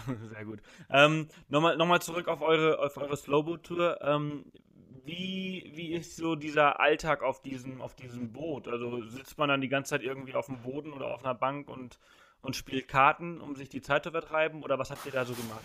Sehr 0.32 0.44
gut. 0.44 0.60
Ähm, 0.90 1.28
Nochmal 1.48 1.76
noch 1.76 1.86
mal 1.86 2.00
zurück 2.00 2.28
auf 2.28 2.40
eure, 2.40 2.78
auf 2.78 2.96
eure 2.96 3.16
Slowboat-Tour. 3.16 3.98
Ähm, 4.02 4.44
wie, 5.04 5.70
wie 5.74 5.92
ist 5.92 6.16
so 6.16 6.34
dieser 6.34 6.80
Alltag 6.80 7.22
auf 7.22 7.42
diesem, 7.42 7.80
auf 7.80 7.94
diesem 7.94 8.32
Boot? 8.32 8.68
Also 8.68 9.02
sitzt 9.02 9.36
man 9.38 9.48
dann 9.48 9.60
die 9.60 9.68
ganze 9.68 9.90
Zeit 9.90 10.02
irgendwie 10.02 10.34
auf 10.34 10.46
dem 10.46 10.58
Boden 10.62 10.92
oder 10.92 11.14
auf 11.14 11.24
einer 11.24 11.34
Bank 11.34 11.68
und, 11.68 11.98
und 12.42 12.56
spielt 12.56 12.88
Karten, 12.88 13.40
um 13.40 13.54
sich 13.54 13.68
die 13.68 13.82
Zeit 13.82 14.04
zu 14.04 14.12
vertreiben? 14.12 14.62
Oder 14.62 14.78
was 14.78 14.90
habt 14.90 15.04
ihr 15.04 15.12
da 15.12 15.24
so 15.24 15.34
gemacht? 15.34 15.60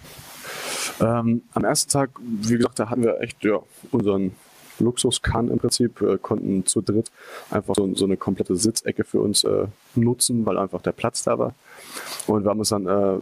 Ähm, 0.99 1.43
am 1.53 1.63
ersten 1.63 1.89
Tag, 1.89 2.11
wie 2.19 2.57
gesagt, 2.57 2.79
da 2.79 2.89
hatten 2.89 3.03
wir 3.03 3.21
echt 3.21 3.43
ja, 3.43 3.59
unseren 3.91 4.35
Luxuskan 4.79 5.49
im 5.49 5.59
Prinzip, 5.59 6.01
äh, 6.01 6.17
konnten 6.17 6.65
zu 6.65 6.81
dritt 6.81 7.11
einfach 7.49 7.75
so, 7.75 7.93
so, 7.95 8.05
eine 8.05 8.17
komplette 8.17 8.55
Sitzecke 8.55 9.03
für 9.03 9.19
uns 9.19 9.43
äh, 9.43 9.67
nutzen, 9.95 10.45
weil 10.45 10.57
einfach 10.57 10.81
der 10.81 10.91
Platz 10.91 11.23
da 11.23 11.37
war. 11.37 11.53
Und 12.27 12.43
wir 12.43 12.49
haben 12.49 12.59
uns 12.59 12.69
dann 12.69 12.87
äh, 12.87 13.19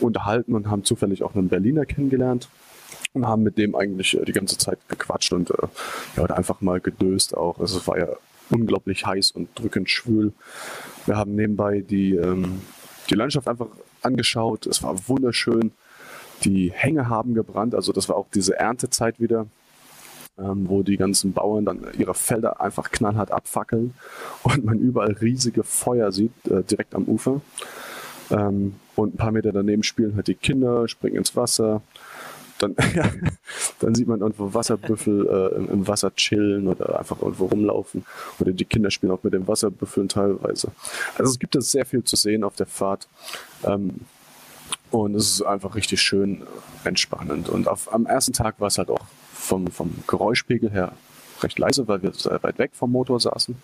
unterhalten 0.00 0.54
und 0.54 0.70
haben 0.70 0.84
zufällig 0.84 1.22
auch 1.22 1.34
einen 1.34 1.48
Berliner 1.48 1.86
kennengelernt 1.86 2.48
und 3.12 3.26
haben 3.26 3.42
mit 3.42 3.58
dem 3.58 3.74
eigentlich 3.74 4.16
äh, 4.16 4.24
die 4.24 4.32
ganze 4.32 4.58
Zeit 4.58 4.78
gequatscht 4.88 5.32
und 5.32 5.50
äh, 5.50 5.66
ja, 6.16 6.24
einfach 6.24 6.60
mal 6.60 6.80
gedöst 6.80 7.36
auch. 7.36 7.58
Also 7.58 7.78
es 7.78 7.86
war 7.86 7.98
ja 7.98 8.08
unglaublich 8.50 9.04
heiß 9.04 9.32
und 9.32 9.48
drückend 9.54 9.90
schwül. 9.90 10.32
Wir 11.06 11.16
haben 11.16 11.34
nebenbei 11.34 11.80
die, 11.80 12.14
ähm, 12.14 12.60
die 13.10 13.14
Landschaft 13.14 13.48
einfach 13.48 13.68
angeschaut. 14.02 14.66
Es 14.66 14.82
war 14.82 15.08
wunderschön. 15.08 15.72
Die 16.44 16.70
Hänge 16.72 17.08
haben 17.08 17.34
gebrannt, 17.34 17.74
also 17.74 17.92
das 17.92 18.08
war 18.08 18.16
auch 18.16 18.26
diese 18.34 18.58
Erntezeit 18.58 19.18
wieder, 19.18 19.46
ähm, 20.38 20.68
wo 20.68 20.82
die 20.82 20.98
ganzen 20.98 21.32
Bauern 21.32 21.64
dann 21.64 21.86
ihre 21.96 22.14
Felder 22.14 22.60
einfach 22.60 22.90
knallhart 22.90 23.30
abfackeln 23.30 23.94
und 24.42 24.64
man 24.64 24.78
überall 24.78 25.12
riesige 25.12 25.62
Feuer 25.62 26.12
sieht, 26.12 26.32
äh, 26.46 26.62
direkt 26.62 26.94
am 26.94 27.04
Ufer. 27.04 27.40
Ähm, 28.30 28.76
und 28.94 29.14
ein 29.14 29.16
paar 29.16 29.32
Meter 29.32 29.52
daneben 29.52 29.82
spielen 29.82 30.16
halt 30.16 30.26
die 30.28 30.34
Kinder, 30.34 30.88
springen 30.88 31.16
ins 31.16 31.36
Wasser. 31.36 31.82
Dann, 32.58 32.74
ja, 32.94 33.04
dann 33.80 33.94
sieht 33.94 34.08
man 34.08 34.20
irgendwo 34.20 34.54
Wasserbüffel 34.54 35.26
äh, 35.26 35.72
im, 35.72 35.86
Wasser 35.86 36.14
chillen 36.14 36.68
oder 36.68 36.98
einfach 36.98 37.20
irgendwo 37.20 37.46
rumlaufen. 37.46 38.04
Oder 38.40 38.52
die 38.52 38.64
Kinder 38.64 38.90
spielen 38.90 39.12
auch 39.12 39.22
mit 39.22 39.34
den 39.34 39.46
Wasserbüffeln 39.46 40.08
teilweise. 40.08 40.72
Also 41.18 41.32
es 41.32 41.38
gibt 41.38 41.54
da 41.54 41.60
sehr 41.60 41.84
viel 41.84 42.02
zu 42.04 42.16
sehen 42.16 42.44
auf 42.44 42.56
der 42.56 42.66
Fahrt. 42.66 43.08
Ähm, 43.64 44.00
und 44.90 45.14
es 45.14 45.34
ist 45.34 45.42
einfach 45.42 45.74
richtig 45.74 46.00
schön 46.00 46.42
entspannend. 46.84 47.48
Und 47.48 47.68
auf, 47.68 47.92
am 47.92 48.06
ersten 48.06 48.32
Tag 48.32 48.60
war 48.60 48.68
es 48.68 48.78
halt 48.78 48.88
auch 48.88 49.04
vom, 49.34 49.66
vom 49.68 49.94
Geräuschpegel 50.06 50.70
her 50.70 50.92
recht 51.42 51.58
leise, 51.58 51.86
weil 51.88 52.02
wir 52.02 52.12
sehr 52.12 52.42
weit 52.42 52.58
weg 52.58 52.70
vom 52.72 52.92
Motor 52.92 53.20
saßen. 53.20 53.56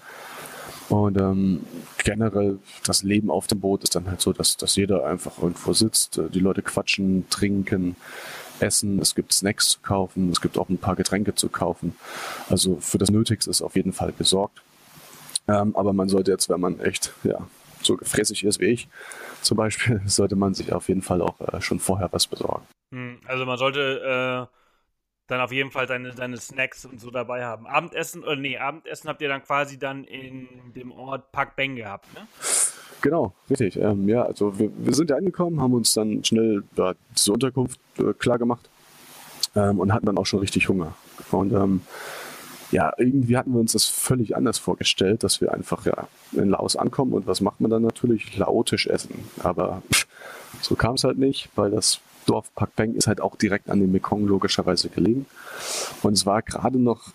Und 0.92 1.18
ähm, 1.18 1.64
generell 2.04 2.58
das 2.84 3.02
Leben 3.02 3.30
auf 3.30 3.46
dem 3.46 3.60
Boot 3.60 3.82
ist 3.82 3.94
dann 3.94 4.08
halt 4.08 4.20
so, 4.20 4.34
dass, 4.34 4.58
dass 4.58 4.76
jeder 4.76 5.06
einfach 5.06 5.38
irgendwo 5.38 5.72
sitzt, 5.72 6.18
äh, 6.18 6.28
die 6.28 6.38
Leute 6.38 6.60
quatschen, 6.60 7.26
trinken, 7.30 7.96
essen, 8.60 8.98
es 8.98 9.14
gibt 9.14 9.32
Snacks 9.32 9.70
zu 9.70 9.80
kaufen, 9.80 10.28
es 10.30 10.42
gibt 10.42 10.58
auch 10.58 10.68
ein 10.68 10.76
paar 10.76 10.94
Getränke 10.94 11.34
zu 11.34 11.48
kaufen. 11.48 11.96
Also 12.50 12.76
für 12.76 12.98
das 12.98 13.10
Nötigste 13.10 13.48
ist 13.48 13.62
auf 13.62 13.74
jeden 13.74 13.94
Fall 13.94 14.12
gesorgt. 14.12 14.60
Ähm, 15.48 15.74
aber 15.76 15.94
man 15.94 16.10
sollte 16.10 16.30
jetzt, 16.30 16.50
wenn 16.50 16.60
man 16.60 16.78
echt 16.78 17.14
ja, 17.24 17.38
so 17.80 17.96
gefräßig 17.96 18.44
ist 18.44 18.60
wie 18.60 18.66
ich, 18.66 18.88
zum 19.40 19.56
Beispiel, 19.56 20.02
sollte 20.06 20.36
man 20.36 20.52
sich 20.52 20.74
auf 20.74 20.88
jeden 20.88 21.00
Fall 21.00 21.22
auch 21.22 21.40
äh, 21.40 21.62
schon 21.62 21.80
vorher 21.80 22.12
was 22.12 22.26
besorgen. 22.26 22.66
Hm, 22.92 23.18
also 23.24 23.46
man 23.46 23.56
sollte 23.56 24.46
äh, 24.50 24.61
dann 25.32 25.40
auf 25.40 25.52
jeden 25.52 25.70
Fall 25.70 25.88
seine, 25.88 26.12
seine 26.12 26.36
Snacks 26.36 26.84
und 26.84 27.00
so 27.00 27.10
dabei 27.10 27.44
haben. 27.44 27.66
Abendessen, 27.66 28.22
oder 28.22 28.36
nee, 28.36 28.58
Abendessen 28.58 29.08
habt 29.08 29.22
ihr 29.22 29.28
dann 29.28 29.42
quasi 29.42 29.78
dann 29.78 30.04
in 30.04 30.48
dem 30.76 30.92
Ort 30.92 31.32
Park 31.32 31.56
Beng 31.56 31.76
gehabt, 31.76 32.12
ne? 32.14 32.20
Genau, 33.00 33.32
richtig. 33.50 33.76
Ähm, 33.76 34.08
ja, 34.08 34.22
also 34.22 34.58
wir, 34.58 34.70
wir 34.76 34.94
sind 34.94 35.10
ja 35.10 35.16
angekommen, 35.16 35.60
haben 35.60 35.74
uns 35.74 35.92
dann 35.94 36.22
schnell 36.22 36.62
ja, 36.76 36.94
diese 37.16 37.32
Unterkunft 37.32 37.80
äh, 37.98 38.12
klar 38.12 38.38
gemacht 38.38 38.68
ähm, 39.56 39.80
und 39.80 39.92
hatten 39.92 40.06
dann 40.06 40.18
auch 40.18 40.26
schon 40.26 40.38
richtig 40.38 40.68
Hunger. 40.68 40.94
Und 41.32 41.52
ähm, 41.52 41.80
ja, 42.70 42.92
irgendwie 42.96 43.36
hatten 43.36 43.52
wir 43.52 43.60
uns 43.60 43.72
das 43.72 43.86
völlig 43.86 44.36
anders 44.36 44.58
vorgestellt, 44.58 45.24
dass 45.24 45.40
wir 45.40 45.52
einfach 45.52 45.84
ja 45.84 46.06
in 46.32 46.50
Laos 46.50 46.76
ankommen 46.76 47.12
und 47.12 47.26
was 47.26 47.40
macht 47.40 47.60
man 47.60 47.70
dann 47.70 47.82
natürlich? 47.82 48.36
Laotisch 48.36 48.86
essen. 48.86 49.24
Aber 49.42 49.82
pff, 49.92 50.06
so 50.60 50.76
kam 50.76 50.94
es 50.94 51.04
halt 51.04 51.18
nicht, 51.18 51.48
weil 51.56 51.70
das 51.70 52.00
Dorf 52.26 52.54
Pakpeng 52.54 52.94
ist 52.94 53.06
halt 53.06 53.20
auch 53.20 53.36
direkt 53.36 53.70
an 53.70 53.80
dem 53.80 53.92
Mekong 53.92 54.26
logischerweise 54.26 54.88
gelegen. 54.88 55.26
Und 56.02 56.12
es 56.12 56.26
war 56.26 56.42
gerade 56.42 56.78
noch 56.78 57.12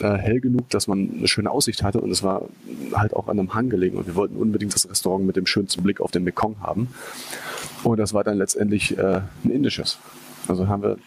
äh, 0.00 0.14
hell 0.14 0.40
genug, 0.40 0.70
dass 0.70 0.86
man 0.86 1.10
eine 1.18 1.28
schöne 1.28 1.50
Aussicht 1.50 1.82
hatte 1.82 2.00
und 2.00 2.10
es 2.10 2.22
war 2.22 2.48
halt 2.94 3.14
auch 3.14 3.28
an 3.28 3.38
einem 3.38 3.54
Hang 3.54 3.70
gelegen 3.70 3.96
und 3.96 4.06
wir 4.06 4.16
wollten 4.16 4.36
unbedingt 4.36 4.74
das 4.74 4.88
Restaurant 4.88 5.24
mit 5.24 5.36
dem 5.36 5.46
schönsten 5.46 5.82
Blick 5.82 6.00
auf 6.00 6.10
den 6.10 6.24
Mekong 6.24 6.56
haben. 6.60 6.88
Und 7.84 7.98
das 7.98 8.12
war 8.12 8.24
dann 8.24 8.38
letztendlich 8.38 8.98
äh, 8.98 9.20
ein 9.44 9.50
indisches. 9.50 9.98
Also 10.48 10.68
haben 10.68 10.82
wir 10.82 10.98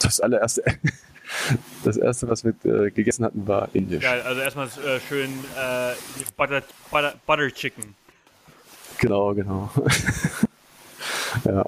das 0.00 0.20
allererste 0.20 0.62
das 1.84 1.96
erste, 1.96 2.28
was 2.28 2.44
wir 2.44 2.54
äh, 2.64 2.90
gegessen 2.90 3.24
hatten, 3.24 3.46
war 3.46 3.68
indisch. 3.72 4.02
Geil, 4.02 4.22
also 4.22 4.40
erstmal 4.40 4.66
äh, 4.66 5.00
schön 5.08 5.30
äh, 5.56 5.92
Butter, 6.36 6.62
Butter, 6.90 7.14
Butter 7.26 7.50
Chicken. 7.50 7.94
Genau, 8.98 9.34
genau. 9.34 9.70
ja. 11.44 11.64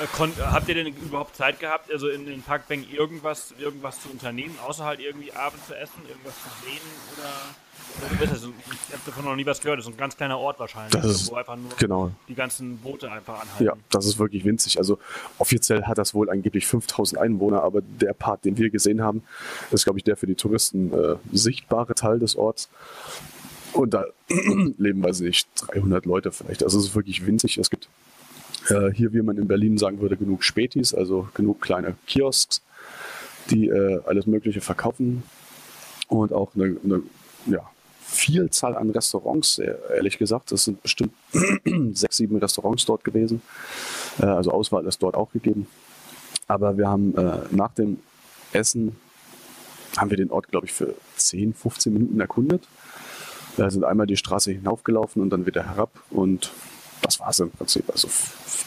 Äh, 0.00 0.42
habt 0.42 0.68
ihr 0.68 0.74
denn 0.74 0.86
überhaupt 0.86 1.36
Zeit 1.36 1.60
gehabt, 1.60 1.90
also 1.90 2.08
in 2.08 2.26
den 2.26 2.42
Parkbänk 2.42 2.92
irgendwas, 2.92 3.54
irgendwas 3.58 4.00
zu 4.02 4.10
unternehmen, 4.10 4.56
außer 4.66 4.84
halt 4.84 5.00
irgendwie 5.00 5.32
Abend 5.32 5.64
zu 5.66 5.76
essen, 5.76 6.02
irgendwas 6.08 6.34
zu 6.34 6.64
sehen 6.64 6.80
oder? 7.16 7.30
Also, 8.30 8.52
ich 8.88 8.92
habe 8.92 9.02
davon 9.06 9.24
noch 9.24 9.36
nie 9.36 9.46
was 9.46 9.60
gehört. 9.60 9.78
Das 9.78 9.86
ist 9.86 9.92
ein 9.92 9.96
ganz 9.96 10.16
kleiner 10.16 10.38
Ort 10.38 10.58
wahrscheinlich, 10.58 10.92
das 11.00 11.04
ist, 11.04 11.30
wo 11.30 11.36
einfach 11.36 11.56
nur 11.56 11.70
genau. 11.78 12.10
die 12.28 12.34
ganzen 12.34 12.76
Boote 12.78 13.10
einfach 13.10 13.40
anhalten. 13.40 13.64
Ja, 13.64 13.72
das 13.90 14.04
ist 14.06 14.18
wirklich 14.18 14.44
winzig. 14.44 14.78
Also 14.78 14.98
offiziell 15.38 15.84
hat 15.84 15.96
das 15.96 16.12
wohl 16.12 16.28
angeblich 16.28 16.66
5000 16.66 17.20
Einwohner, 17.20 17.62
aber 17.62 17.80
der 17.80 18.12
Part, 18.12 18.44
den 18.44 18.58
wir 18.58 18.70
gesehen 18.70 19.02
haben, 19.02 19.22
ist, 19.70 19.84
glaube 19.84 19.98
ich, 19.98 20.04
der 20.04 20.16
für 20.16 20.26
die 20.26 20.34
Touristen 20.34 20.92
äh, 20.92 21.16
sichtbare 21.32 21.94
Teil 21.94 22.18
des 22.18 22.36
Orts. 22.36 22.68
Und 23.72 23.94
da 23.94 24.04
leben, 24.28 25.02
weiß 25.02 25.20
ich 25.20 25.26
nicht, 25.26 25.48
300 25.56 26.04
Leute 26.06 26.32
vielleicht. 26.32 26.62
Also 26.62 26.78
es 26.78 26.86
ist 26.86 26.94
wirklich 26.94 27.26
winzig. 27.26 27.56
Es 27.56 27.70
gibt 27.70 27.88
äh, 28.68 28.90
hier, 28.92 29.12
wie 29.12 29.22
man 29.22 29.36
in 29.38 29.48
Berlin 29.48 29.78
sagen 29.78 30.00
würde, 30.00 30.16
genug 30.16 30.44
Spätis, 30.44 30.94
also 30.94 31.28
genug 31.34 31.60
kleine 31.60 31.94
Kiosks, 32.06 32.62
die 33.50 33.68
äh, 33.68 34.00
alles 34.06 34.26
Mögliche 34.26 34.60
verkaufen 34.60 35.22
und 36.08 36.32
auch 36.32 36.54
eine, 36.54 36.76
eine 36.84 37.02
ja, 37.46 37.70
Vielzahl 38.00 38.76
an 38.76 38.90
Restaurants, 38.90 39.58
ehrlich 39.58 40.18
gesagt. 40.18 40.52
Es 40.52 40.64
sind 40.64 40.82
bestimmt 40.82 41.12
sechs, 41.92 42.16
sieben 42.16 42.36
Restaurants 42.36 42.84
dort 42.86 43.04
gewesen. 43.04 43.42
Äh, 44.20 44.26
also 44.26 44.52
Auswahl 44.52 44.86
ist 44.86 45.02
dort 45.02 45.14
auch 45.14 45.32
gegeben. 45.32 45.66
Aber 46.48 46.76
wir 46.78 46.88
haben 46.88 47.16
äh, 47.16 47.38
nach 47.50 47.72
dem 47.72 47.98
Essen 48.52 48.96
haben 49.96 50.10
wir 50.10 50.16
den 50.16 50.30
Ort, 50.30 50.48
glaube 50.48 50.66
ich, 50.66 50.72
für 50.72 50.94
10, 51.16 51.54
15 51.54 51.92
Minuten 51.92 52.20
erkundet. 52.20 52.62
Wir 53.56 53.70
sind 53.70 53.84
einmal 53.84 54.06
die 54.06 54.16
Straße 54.16 54.52
hinaufgelaufen 54.52 55.22
und 55.22 55.30
dann 55.30 55.46
wieder 55.46 55.64
herab 55.64 55.90
und 56.10 56.52
das 57.02 57.20
war 57.20 57.30
es 57.30 57.40
im 57.40 57.50
Prinzip. 57.50 57.88
Also 57.90 58.08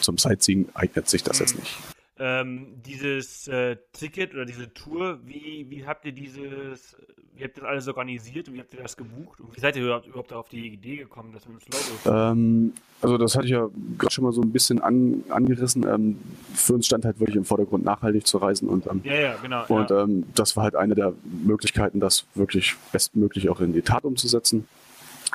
zum 0.02 0.18
Sightseeing 0.18 0.70
eignet 0.74 1.10
sich 1.10 1.24
das 1.24 1.40
jetzt 1.40 1.56
mhm. 1.56 1.62
nicht. 1.62 1.78
Ähm, 2.22 2.82
dieses 2.86 3.48
äh, 3.48 3.78
Ticket 3.94 4.34
oder 4.34 4.46
diese 4.46 4.74
Tour, 4.74 5.20
wie, 5.24 5.66
wie 5.70 5.86
habt 5.86 6.06
ihr 6.06 6.12
dieses, 6.12 6.98
wie 7.34 7.46
habt 7.46 7.56
ihr 7.56 7.62
das 7.62 7.70
alles 7.70 7.88
organisiert 7.88 8.50
und 8.50 8.56
wie 8.56 8.60
habt 8.60 8.74
ihr 8.74 8.82
das 8.82 8.98
gebucht 8.98 9.40
und 9.40 9.56
wie 9.56 9.60
seid 9.62 9.78
ihr 9.78 9.84
überhaupt, 9.84 10.06
überhaupt 10.06 10.34
auf 10.34 10.50
die 10.50 10.68
Idee 10.68 10.98
gekommen, 10.98 11.32
dass 11.32 11.48
wir 11.48 11.54
uns 11.54 11.64
Logo 11.70 12.14
ähm, 12.14 12.74
Also 13.00 13.18
das 13.18 13.36
hatte 13.36 13.46
ich 13.46 13.52
ja 13.52 13.70
gerade 13.98 14.14
schon 14.14 14.26
mal 14.26 14.34
so 14.34 14.42
ein 14.42 14.52
bisschen 14.52 14.82
an, 14.82 15.24
angerissen. 15.30 15.88
Ähm, 15.88 16.20
für 16.54 16.74
uns 16.74 16.88
stand 16.88 17.06
halt 17.06 17.22
wirklich 17.22 17.38
im 17.38 17.46
Vordergrund 17.46 17.86
nachhaltig 17.86 18.28
zu 18.28 18.38
reisen 18.40 18.68
und 18.68 18.86
ähm, 18.88 19.00
ja, 19.06 19.14
ja, 19.14 19.36
genau, 19.42 19.64
und 19.70 19.90
ja. 19.90 20.04
Ähm, 20.04 20.26
das 20.36 20.58
war 20.58 20.64
halt 20.64 20.76
eine 20.76 20.96
der 20.96 21.14
Möglichkeiten, 21.24 22.02
das 22.02 22.26
wirklich 22.36 22.76
bestmöglich 22.92 23.48
auch 23.48 23.62
in 23.62 23.72
die 23.72 23.82
Tat 23.82 24.04
umzusetzen. 24.04 24.68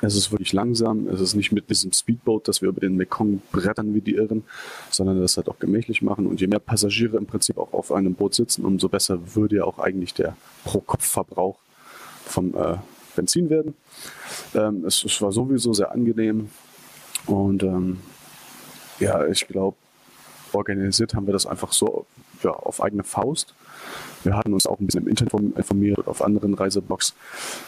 Es 0.01 0.15
ist 0.15 0.31
wirklich 0.31 0.51
langsam. 0.51 1.07
Es 1.07 1.21
ist 1.21 1.35
nicht 1.35 1.51
mit 1.51 1.69
diesem 1.69 1.93
Speedboat, 1.93 2.47
dass 2.47 2.61
wir 2.61 2.69
über 2.69 2.81
den 2.81 2.97
Mekong 2.97 3.41
brettern 3.51 3.93
wie 3.93 4.01
die 4.01 4.15
Irren, 4.15 4.43
sondern 4.91 5.21
das 5.21 5.37
halt 5.37 5.47
auch 5.47 5.59
gemächlich 5.59 6.01
machen. 6.01 6.27
Und 6.27 6.41
je 6.41 6.47
mehr 6.47 6.59
Passagiere 6.59 7.17
im 7.17 7.25
Prinzip 7.25 7.57
auch 7.57 7.71
auf 7.73 7.91
einem 7.91 8.13
Boot 8.13 8.33
sitzen, 8.33 8.65
umso 8.65 8.89
besser 8.89 9.35
würde 9.35 9.57
ja 9.57 9.63
auch 9.63 9.79
eigentlich 9.79 10.13
der 10.13 10.35
Pro-Kopf-Verbrauch 10.65 11.57
vom 12.25 12.55
äh, 12.55 12.77
Benzin 13.15 13.49
werden. 13.49 13.75
Ähm, 14.53 14.83
es, 14.85 15.03
es, 15.03 15.21
war 15.21 15.31
sowieso 15.31 15.73
sehr 15.73 15.91
angenehm. 15.91 16.49
Und 17.25 17.63
ähm, 17.63 17.99
ja, 18.99 19.25
ich 19.27 19.47
glaube, 19.47 19.77
organisiert 20.51 21.13
haben 21.13 21.25
wir 21.25 21.33
das 21.33 21.45
einfach 21.45 21.71
so 21.71 22.05
ja, 22.43 22.51
auf 22.51 22.81
eigene 22.81 23.03
Faust. 23.03 23.53
Wir 24.25 24.35
hatten 24.35 24.53
uns 24.53 24.67
auch 24.67 24.79
ein 24.79 24.85
bisschen 24.85 25.03
im 25.03 25.07
Internet 25.07 25.33
informiert 25.57 26.07
auf 26.07 26.21
anderen 26.21 26.53
Reiseblogs, 26.53 27.15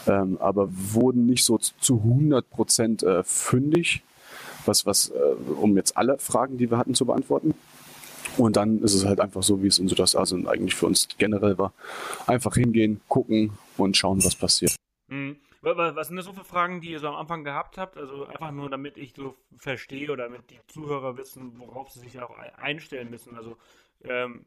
ähm, 0.06 0.36
aber 0.40 0.68
wurden 0.70 1.26
nicht 1.26 1.44
so 1.44 1.58
zu 1.58 1.96
100 1.98 2.50
Prozent 2.50 3.02
äh, 3.02 3.22
fündig, 3.22 4.02
was, 4.66 4.84
was, 4.86 5.10
äh, 5.10 5.18
um 5.60 5.76
jetzt 5.76 5.96
alle 5.96 6.18
Fragen, 6.18 6.58
die 6.58 6.70
wir 6.70 6.78
hatten, 6.78 6.94
zu 6.94 7.06
beantworten. 7.06 7.54
Und 8.36 8.56
dann 8.56 8.82
ist 8.82 8.94
es 8.94 9.04
halt 9.04 9.20
einfach 9.20 9.42
so, 9.42 9.62
wie 9.62 9.68
es 9.68 9.78
in 9.78 9.88
Südostasien 9.88 10.46
eigentlich 10.46 10.74
für 10.74 10.86
uns 10.86 11.08
generell 11.18 11.58
war. 11.58 11.72
Einfach 12.26 12.54
hingehen, 12.54 13.00
gucken 13.08 13.52
und 13.76 13.96
schauen, 13.96 14.24
was 14.24 14.36
passiert. 14.36 14.76
Mhm. 15.08 15.36
Was 15.60 16.06
sind 16.06 16.16
das 16.16 16.24
so 16.24 16.32
für 16.32 16.44
Fragen, 16.44 16.80
die 16.80 16.92
ihr 16.92 17.00
so 17.00 17.08
am 17.08 17.16
Anfang 17.16 17.42
gehabt 17.42 17.78
habt? 17.78 17.96
Also 17.96 18.26
einfach 18.26 18.52
nur, 18.52 18.70
damit 18.70 18.96
ich 18.96 19.12
so 19.14 19.34
verstehe 19.56 20.10
oder 20.12 20.24
damit 20.24 20.50
die 20.50 20.60
Zuhörer 20.68 21.16
wissen, 21.16 21.58
worauf 21.58 21.90
sie 21.90 21.98
sich 21.98 22.20
auch 22.20 22.30
einstellen 22.56 23.10
müssen. 23.10 23.36
Also 23.36 23.56
ähm, 24.04 24.44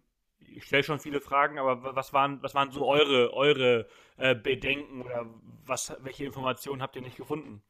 ich 0.56 0.66
stelle 0.66 0.84
schon 0.84 1.00
viele 1.00 1.22
Fragen, 1.22 1.60
aber 1.60 1.96
was 1.96 2.14
waren, 2.14 2.40
was 2.42 2.56
waren 2.56 2.72
so 2.72 2.86
eure, 2.86 3.34
eure 3.34 3.88
äh, 4.18 4.36
Bedenken 4.36 5.02
oder 5.02 5.26
was, 5.66 5.94
welche 6.02 6.26
Informationen 6.26 6.82
habt 6.82 6.96
ihr 6.96 7.02
nicht 7.02 7.18
gefunden? 7.18 7.62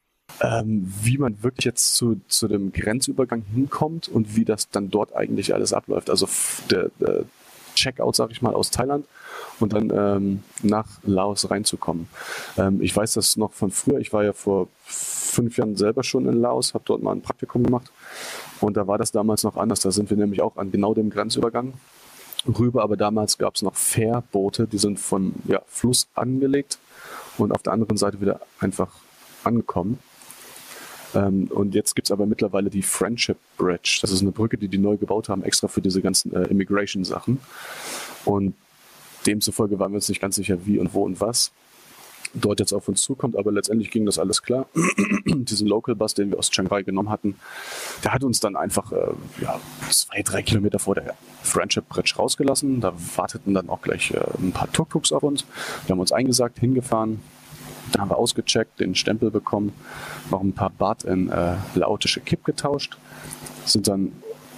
Ähm, 0.41 0.91
wie 1.01 1.17
man 1.17 1.43
wirklich 1.43 1.65
jetzt 1.65 1.95
zu, 1.95 2.21
zu 2.27 2.47
dem 2.47 2.71
Grenzübergang 2.71 3.43
hinkommt 3.53 4.07
und 4.07 4.35
wie 4.35 4.45
das 4.45 4.69
dann 4.69 4.89
dort 4.89 5.15
eigentlich 5.15 5.53
alles 5.53 5.73
abläuft. 5.73 6.09
Also 6.09 6.27
der, 6.69 6.89
der 6.99 7.25
Checkout, 7.75 8.15
sag 8.15 8.31
ich 8.31 8.41
mal, 8.41 8.53
aus 8.53 8.71
Thailand 8.71 9.05
und 9.59 9.73
dann 9.73 9.91
ähm, 9.93 10.43
nach 10.63 10.87
Laos 11.03 11.49
reinzukommen. 11.49 12.07
Ähm, 12.57 12.81
ich 12.81 12.95
weiß 12.95 13.13
das 13.13 13.37
noch 13.37 13.53
von 13.53 13.71
früher. 13.71 13.99
Ich 13.99 14.13
war 14.13 14.23
ja 14.23 14.33
vor 14.33 14.67
fünf 14.85 15.57
Jahren 15.57 15.75
selber 15.75 16.03
schon 16.03 16.27
in 16.27 16.41
Laos, 16.41 16.73
habe 16.73 16.83
dort 16.85 17.03
mal 17.03 17.13
ein 17.13 17.21
Praktikum 17.21 17.63
gemacht 17.63 17.91
und 18.61 18.77
da 18.77 18.87
war 18.87 18.97
das 18.97 19.11
damals 19.11 19.43
noch 19.43 19.57
anders. 19.57 19.81
Da 19.81 19.91
sind 19.91 20.09
wir 20.09 20.17
nämlich 20.17 20.41
auch 20.41 20.57
an 20.57 20.71
genau 20.71 20.93
dem 20.93 21.09
Grenzübergang 21.09 21.73
rüber, 22.47 22.83
aber 22.83 22.97
damals 22.97 23.37
gab 23.37 23.55
es 23.55 23.61
noch 23.61 23.75
Fährboote, 23.75 24.67
die 24.67 24.77
sind 24.77 24.99
von 24.99 25.33
ja, 25.47 25.61
Fluss 25.67 26.07
angelegt 26.15 26.79
und 27.37 27.51
auf 27.51 27.63
der 27.63 27.73
anderen 27.73 27.97
Seite 27.97 28.21
wieder 28.21 28.41
einfach 28.59 28.89
angekommen. 29.43 29.99
Ähm, 31.13 31.47
und 31.49 31.75
jetzt 31.75 31.95
gibt 31.95 32.07
es 32.07 32.11
aber 32.11 32.25
mittlerweile 32.25 32.69
die 32.69 32.81
Friendship 32.81 33.37
Bridge. 33.57 33.99
Das 34.01 34.11
ist 34.11 34.21
eine 34.21 34.31
Brücke, 34.31 34.57
die 34.57 34.67
die 34.67 34.77
neu 34.77 34.97
gebaut 34.97 35.29
haben, 35.29 35.43
extra 35.43 35.67
für 35.67 35.81
diese 35.81 36.01
ganzen 36.01 36.33
äh, 36.33 36.43
Immigration-Sachen. 36.43 37.39
Und 38.25 38.55
demzufolge 39.25 39.79
waren 39.79 39.91
wir 39.91 39.97
uns 39.97 40.09
nicht 40.09 40.21
ganz 40.21 40.35
sicher, 40.35 40.65
wie 40.65 40.79
und 40.79 40.93
wo 40.93 41.03
und 41.03 41.19
was 41.19 41.51
dort 42.33 42.59
jetzt 42.59 42.73
auf 42.73 42.87
uns 42.87 43.01
zukommt, 43.01 43.35
aber 43.35 43.51
letztendlich 43.51 43.91
ging 43.91 44.05
das 44.05 44.19
alles 44.19 44.41
klar. 44.41 44.67
Diesen 45.25 45.67
Local 45.67 45.95
Bus, 45.95 46.13
den 46.13 46.31
wir 46.31 46.39
aus 46.39 46.49
Chiang 46.49 46.67
Rai 46.67 46.83
genommen 46.83 47.09
hatten, 47.09 47.35
der 48.03 48.13
hat 48.13 48.23
uns 48.23 48.39
dann 48.39 48.55
einfach 48.55 48.91
äh, 48.91 49.11
ja, 49.41 49.59
zwei, 49.89 50.21
drei 50.21 50.41
Kilometer 50.41 50.79
vor 50.79 50.95
der 50.95 51.15
Friendship 51.43 51.87
Bridge 51.89 52.13
rausgelassen. 52.17 52.81
Da 52.81 52.93
warteten 53.15 53.53
dann 53.53 53.69
auch 53.69 53.81
gleich 53.81 54.11
äh, 54.11 54.21
ein 54.39 54.51
paar 54.51 54.71
Tuk-Tuks 54.71 55.11
auf 55.11 55.23
uns. 55.23 55.45
Wir 55.85 55.93
haben 55.93 55.99
uns 55.99 56.11
eingesagt, 56.11 56.59
hingefahren, 56.59 57.19
dann 57.91 58.03
haben 58.03 58.09
wir 58.09 58.17
ausgecheckt, 58.17 58.79
den 58.79 58.95
Stempel 58.95 59.31
bekommen, 59.31 59.73
noch 60.29 60.41
ein 60.41 60.53
paar 60.53 60.69
Bart 60.69 61.03
in 61.03 61.29
äh, 61.29 61.55
laotische 61.75 62.21
Kipp 62.21 62.45
getauscht, 62.45 62.97
sind 63.65 63.87
dann 63.87 64.11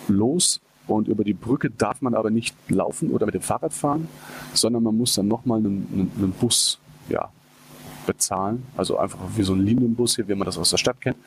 los 0.08 0.62
und 0.88 1.08
über 1.08 1.24
die 1.24 1.34
Brücke 1.34 1.70
darf 1.70 2.02
man 2.02 2.14
aber 2.14 2.30
nicht 2.30 2.56
laufen 2.70 3.12
oder 3.12 3.26
mit 3.26 3.36
dem 3.36 3.42
Fahrrad 3.42 3.74
fahren, 3.74 4.08
sondern 4.54 4.84
man 4.84 4.98
muss 4.98 5.16
dann 5.16 5.28
nochmal 5.28 5.60
einen, 5.60 5.88
einen, 5.92 6.12
einen 6.18 6.32
Bus 6.34 6.80
ja, 7.10 7.30
bezahlen. 8.06 8.64
Also 8.78 8.98
einfach 8.98 9.20
wie 9.36 9.44
so 9.44 9.54
ein 9.54 9.62
Linienbus 9.62 10.16
hier, 10.16 10.28
wie 10.28 10.36
man 10.36 10.46
das 10.46 10.58
aus 10.58 10.70
der 10.70 10.78
Stadt 10.78 11.00
kennt. 11.02 11.18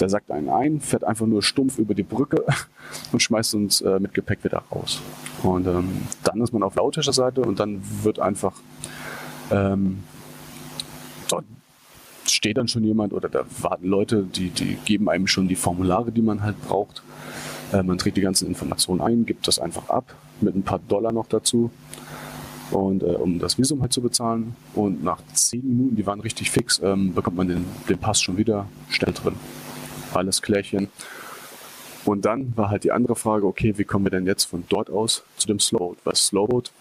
Der 0.00 0.08
sagt 0.08 0.30
einen 0.30 0.48
ein, 0.48 0.80
fährt 0.80 1.04
einfach 1.04 1.26
nur 1.26 1.42
stumpf 1.42 1.78
über 1.78 1.94
die 1.94 2.02
Brücke 2.02 2.44
und 3.12 3.20
schmeißt 3.20 3.54
uns 3.54 3.80
äh, 3.80 3.98
mit 4.00 4.14
Gepäck 4.14 4.44
wieder 4.44 4.62
raus. 4.72 5.00
Und 5.42 5.66
ähm, 5.66 6.02
dann 6.24 6.40
ist 6.40 6.52
man 6.52 6.62
auf 6.62 6.74
lautischer 6.74 7.12
Seite 7.12 7.42
und 7.42 7.60
dann 7.60 7.80
wird 8.02 8.18
einfach 8.18 8.54
ähm, 9.50 10.02
dort 11.28 11.44
steht 12.26 12.58
dann 12.58 12.68
schon 12.68 12.84
jemand 12.84 13.12
oder 13.12 13.28
da 13.28 13.44
warten 13.60 13.86
Leute, 13.86 14.22
die, 14.22 14.50
die 14.50 14.76
geben 14.84 15.08
einem 15.08 15.26
schon 15.26 15.48
die 15.48 15.56
Formulare, 15.56 16.12
die 16.12 16.22
man 16.22 16.42
halt 16.42 16.60
braucht. 16.66 17.02
Äh, 17.72 17.82
man 17.82 17.98
trägt 17.98 18.16
die 18.16 18.22
ganzen 18.22 18.46
Informationen 18.46 19.00
ein, 19.00 19.26
gibt 19.26 19.48
das 19.48 19.58
einfach 19.58 19.88
ab 19.88 20.14
mit 20.40 20.54
ein 20.54 20.62
paar 20.62 20.78
Dollar 20.78 21.12
noch 21.12 21.26
dazu 21.26 21.70
und 22.70 23.02
äh, 23.02 23.06
um 23.06 23.38
das 23.38 23.58
Visum 23.58 23.80
halt 23.80 23.92
zu 23.92 24.02
bezahlen. 24.02 24.56
Und 24.74 25.02
nach 25.02 25.20
zehn 25.34 25.66
Minuten, 25.66 25.96
die 25.96 26.06
waren 26.06 26.20
richtig 26.20 26.50
fix, 26.50 26.80
ähm, 26.82 27.14
bekommt 27.14 27.36
man 27.36 27.48
den, 27.48 27.64
den 27.88 27.98
Pass 27.98 28.20
schon 28.20 28.36
wieder 28.36 28.66
schnell 28.90 29.12
drin. 29.12 29.34
Alles 30.14 30.42
klärchen. 30.42 30.88
Und 32.04 32.24
dann 32.24 32.56
war 32.56 32.70
halt 32.70 32.84
die 32.84 32.92
andere 32.92 33.16
Frage, 33.16 33.46
okay, 33.46 33.76
wie 33.76 33.84
kommen 33.84 34.06
wir 34.06 34.10
denn 34.10 34.26
jetzt 34.26 34.44
von 34.44 34.64
dort 34.68 34.88
aus 34.90 35.24
zu 35.36 35.46
dem 35.46 35.60
Slowboat? 35.60 35.98
Weil 36.04 36.14
Slowboat, 36.14 36.72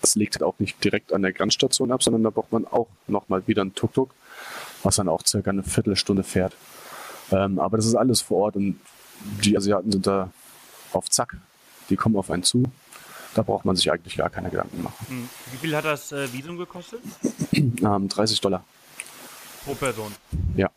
das 0.00 0.14
liegt 0.14 0.34
halt 0.34 0.42
auch 0.42 0.58
nicht 0.58 0.82
direkt 0.84 1.12
an 1.12 1.22
der 1.22 1.32
Grenzstation 1.32 1.90
ab, 1.90 2.02
sondern 2.02 2.22
da 2.22 2.30
braucht 2.30 2.52
man 2.52 2.66
auch 2.66 2.88
nochmal 3.08 3.42
wieder 3.46 3.64
ein 3.64 3.74
Tuk-Tuk, 3.74 4.14
was 4.82 4.96
dann 4.96 5.08
auch 5.08 5.26
circa 5.26 5.50
eine 5.50 5.62
Viertelstunde 5.62 6.22
fährt. 6.22 6.56
Ähm, 7.32 7.58
aber 7.58 7.76
das 7.76 7.86
ist 7.86 7.94
alles 7.94 8.20
vor 8.20 8.38
Ort 8.38 8.56
und 8.56 8.78
die 9.44 9.56
Asiaten 9.56 9.90
sind 9.90 10.06
da 10.06 10.30
auf 10.92 11.08
Zack. 11.10 11.36
Die 11.90 11.96
kommen 11.96 12.16
auf 12.16 12.30
einen 12.30 12.42
zu, 12.42 12.64
da 13.34 13.42
braucht 13.42 13.64
man 13.64 13.76
sich 13.76 13.90
eigentlich 13.90 14.16
gar 14.16 14.30
keine 14.30 14.50
Gedanken 14.50 14.82
machen. 14.82 15.06
Hm. 15.08 15.28
Wie 15.50 15.56
viel 15.56 15.76
hat 15.76 15.84
das 15.84 16.12
äh, 16.12 16.32
Visum 16.32 16.58
gekostet? 16.58 17.00
ähm, 17.52 18.08
30 18.08 18.40
Dollar. 18.40 18.64
Pro 19.64 19.74
Person? 19.74 20.12
Ja. 20.56 20.70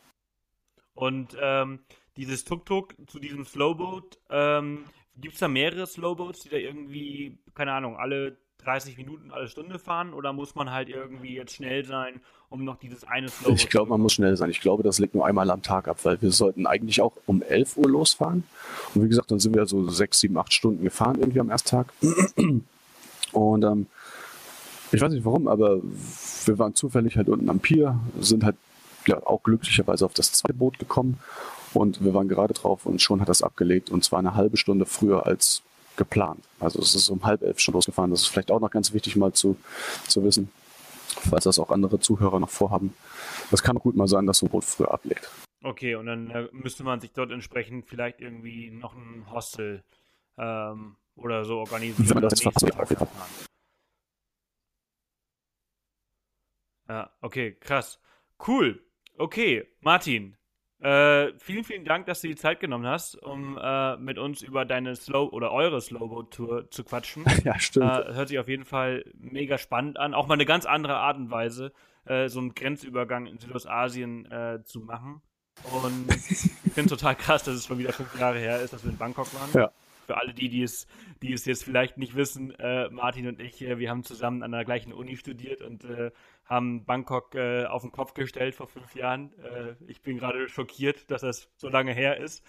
Und 0.94 1.36
ähm, 1.40 1.80
dieses 2.16 2.44
Tuk-Tuk 2.44 2.94
zu 3.06 3.18
diesem 3.18 3.44
Slowboat, 3.44 4.18
ähm, 4.30 4.84
gibt 5.16 5.34
es 5.34 5.40
da 5.40 5.48
mehrere 5.48 5.86
Slowboats, 5.86 6.40
die 6.40 6.48
da 6.48 6.56
irgendwie, 6.56 7.38
keine 7.54 7.72
Ahnung, 7.72 7.96
alle 7.96 8.38
30 8.58 8.96
Minuten 8.96 9.30
alle 9.30 9.48
Stunde 9.48 9.78
fahren 9.78 10.12
oder 10.12 10.32
muss 10.32 10.54
man 10.54 10.70
halt 10.70 10.88
irgendwie 10.88 11.34
jetzt 11.34 11.54
schnell 11.54 11.84
sein, 11.84 12.20
um 12.50 12.64
noch 12.64 12.76
dieses 12.76 13.04
eine 13.04 13.28
Slow 13.28 13.54
Ich 13.54 13.68
glaube, 13.68 13.90
man 13.90 14.00
muss 14.00 14.14
schnell 14.14 14.36
sein. 14.36 14.50
Ich 14.50 14.60
glaube, 14.60 14.82
das 14.82 14.98
liegt 14.98 15.14
nur 15.14 15.26
einmal 15.26 15.50
am 15.50 15.62
Tag 15.62 15.88
ab, 15.88 15.98
weil 16.04 16.20
wir 16.20 16.32
sollten 16.32 16.66
eigentlich 16.66 17.00
auch 17.00 17.12
um 17.26 17.42
11 17.42 17.76
Uhr 17.76 17.88
losfahren. 17.88 18.44
Und 18.94 19.04
wie 19.04 19.08
gesagt, 19.08 19.30
dann 19.30 19.38
sind 19.38 19.54
wir 19.54 19.66
so 19.66 19.88
6, 19.88 20.18
7, 20.18 20.36
8 20.36 20.52
Stunden 20.52 20.84
gefahren 20.84 21.18
irgendwie 21.18 21.40
am 21.40 21.50
ersten 21.50 21.68
Tag. 21.68 21.92
Und 23.32 23.64
ähm, 23.64 23.86
ich 24.92 25.00
weiß 25.00 25.12
nicht 25.12 25.24
warum, 25.24 25.48
aber 25.48 25.80
wir 26.44 26.58
waren 26.58 26.74
zufällig 26.74 27.16
halt 27.16 27.28
unten 27.28 27.50
am 27.50 27.60
Pier, 27.60 27.98
sind 28.20 28.44
halt 28.44 28.56
ja, 29.06 29.24
auch 29.24 29.42
glücklicherweise 29.42 30.04
auf 30.04 30.14
das 30.14 30.32
zweite 30.32 30.54
Boot 30.54 30.78
gekommen 30.78 31.18
und 31.74 32.04
wir 32.04 32.14
waren 32.14 32.28
gerade 32.28 32.54
drauf 32.54 32.86
und 32.86 33.02
schon 33.02 33.20
hat 33.20 33.28
das 33.28 33.42
abgelegt 33.42 33.90
und 33.90 34.04
zwar 34.04 34.18
eine 34.18 34.34
halbe 34.34 34.56
Stunde 34.56 34.86
früher 34.86 35.26
als 35.26 35.62
geplant. 35.96 36.44
Also 36.60 36.80
es 36.80 36.94
ist 36.94 37.08
um 37.08 37.24
halb 37.24 37.42
elf 37.42 37.58
schon 37.58 37.74
losgefahren. 37.74 38.10
Das 38.10 38.22
ist 38.22 38.28
vielleicht 38.28 38.50
auch 38.50 38.60
noch 38.60 38.70
ganz 38.70 38.92
wichtig 38.92 39.16
mal 39.16 39.32
zu, 39.32 39.56
zu 40.06 40.22
wissen, 40.24 40.50
falls 41.06 41.44
das 41.44 41.58
auch 41.58 41.70
andere 41.70 42.00
Zuhörer 42.00 42.40
noch 42.40 42.50
vorhaben. 42.50 42.94
Das 43.50 43.62
kann 43.62 43.76
gut 43.78 43.96
mal 43.96 44.08
sein, 44.08 44.26
dass 44.26 44.38
so 44.38 44.46
ein 44.46 44.50
Boot 44.50 44.64
früher 44.64 44.92
ablegt. 44.92 45.30
Okay, 45.62 45.94
und 45.96 46.06
dann 46.06 46.30
äh, 46.30 46.48
müsste 46.52 46.84
man 46.84 47.00
sich 47.00 47.12
dort 47.12 47.30
entsprechend 47.30 47.86
vielleicht 47.86 48.20
irgendwie 48.20 48.70
noch 48.70 48.94
ein 48.94 49.26
Hostel 49.32 49.82
ähm, 50.38 50.96
oder 51.16 51.44
so 51.44 51.58
organisieren. 51.58 52.08
Wenn 52.08 52.14
man 52.14 52.28
das 52.28 52.40
Tag 52.40 52.54
Ja, 56.88 57.10
okay, 57.20 57.54
krass. 57.54 57.98
Cool. 58.46 58.84
Okay, 59.18 59.66
Martin, 59.80 60.36
äh, 60.80 61.32
vielen, 61.38 61.64
vielen 61.64 61.84
Dank, 61.84 62.06
dass 62.06 62.20
du 62.20 62.28
die 62.28 62.36
Zeit 62.36 62.60
genommen 62.60 62.86
hast, 62.86 63.20
um 63.22 63.58
äh, 63.58 63.96
mit 63.96 64.18
uns 64.18 64.42
über 64.42 64.64
deine 64.64 64.94
Slow- 64.94 65.30
oder 65.32 65.50
eure 65.52 65.80
Slowboat-Tour 65.80 66.70
zu 66.70 66.84
quatschen. 66.84 67.24
Ja, 67.44 67.58
stimmt. 67.58 67.86
Äh, 67.86 68.14
hört 68.14 68.28
sich 68.28 68.38
auf 68.38 68.48
jeden 68.48 68.64
Fall 68.64 69.04
mega 69.14 69.56
spannend 69.56 69.98
an. 69.98 70.14
Auch 70.14 70.26
mal 70.26 70.34
eine 70.34 70.46
ganz 70.46 70.66
andere 70.66 70.96
Art 70.96 71.16
und 71.16 71.30
Weise, 71.30 71.72
äh, 72.04 72.28
so 72.28 72.40
einen 72.40 72.54
Grenzübergang 72.54 73.26
in 73.26 73.38
Südostasien 73.38 74.30
äh, 74.30 74.62
zu 74.64 74.80
machen. 74.80 75.22
Und 75.82 76.14
ich 76.30 76.50
finde 76.72 76.90
total 76.90 77.14
krass, 77.14 77.44
dass 77.44 77.54
es 77.54 77.66
schon 77.66 77.78
wieder 77.78 77.92
fünf 77.92 78.18
Jahre 78.18 78.38
her 78.38 78.60
ist, 78.60 78.72
dass 78.72 78.84
wir 78.84 78.90
in 78.90 78.98
Bangkok 78.98 79.32
waren. 79.34 79.50
Ja 79.54 79.72
für 80.06 80.16
alle 80.16 80.32
die, 80.32 80.48
die 80.48 80.62
es, 80.62 80.86
die 81.22 81.32
es 81.32 81.44
jetzt 81.44 81.64
vielleicht 81.64 81.98
nicht 81.98 82.14
wissen, 82.14 82.54
äh, 82.58 82.88
Martin 82.90 83.26
und 83.28 83.40
ich, 83.40 83.62
äh, 83.62 83.78
wir 83.78 83.90
haben 83.90 84.04
zusammen 84.04 84.42
an 84.42 84.52
der 84.52 84.64
gleichen 84.64 84.92
Uni 84.92 85.16
studiert 85.16 85.62
und 85.62 85.84
äh, 85.84 86.10
haben 86.44 86.84
Bangkok 86.84 87.34
äh, 87.34 87.66
auf 87.66 87.82
den 87.82 87.92
Kopf 87.92 88.14
gestellt 88.14 88.54
vor 88.54 88.68
fünf 88.68 88.94
Jahren. 88.94 89.32
Äh, 89.38 89.74
ich 89.86 90.02
bin 90.02 90.18
gerade 90.18 90.48
schockiert, 90.48 91.10
dass 91.10 91.22
das 91.22 91.50
so 91.56 91.68
lange 91.68 91.92
her 91.92 92.18
ist. 92.18 92.44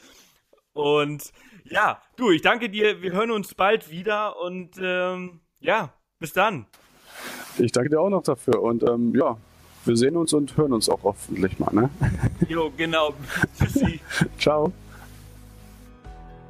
Und 0.73 1.31
ja, 1.63 2.01
du, 2.15 2.29
ich 2.29 2.43
danke 2.43 2.69
dir. 2.69 3.01
Wir 3.01 3.11
hören 3.11 3.31
uns 3.31 3.55
bald 3.55 3.89
wieder 3.89 4.39
und 4.39 4.75
ähm, 4.79 5.41
ja, 5.59 5.93
bis 6.19 6.33
dann. 6.33 6.67
Ich 7.57 7.71
danke 7.71 7.89
dir 7.89 7.99
auch 7.99 8.09
noch 8.09 8.21
dafür 8.21 8.61
und 8.61 8.83
ähm, 8.83 9.15
ja, 9.15 9.37
wir 9.85 9.97
sehen 9.97 10.15
uns 10.17 10.33
und 10.33 10.55
hören 10.57 10.73
uns 10.73 10.89
auch 10.89 11.01
hoffentlich 11.03 11.57
mal. 11.57 11.73
Ne? 11.73 11.89
Jo, 12.47 12.71
genau. 12.75 13.13
Tschüssi. 13.57 13.99
Ciao. 14.37 14.71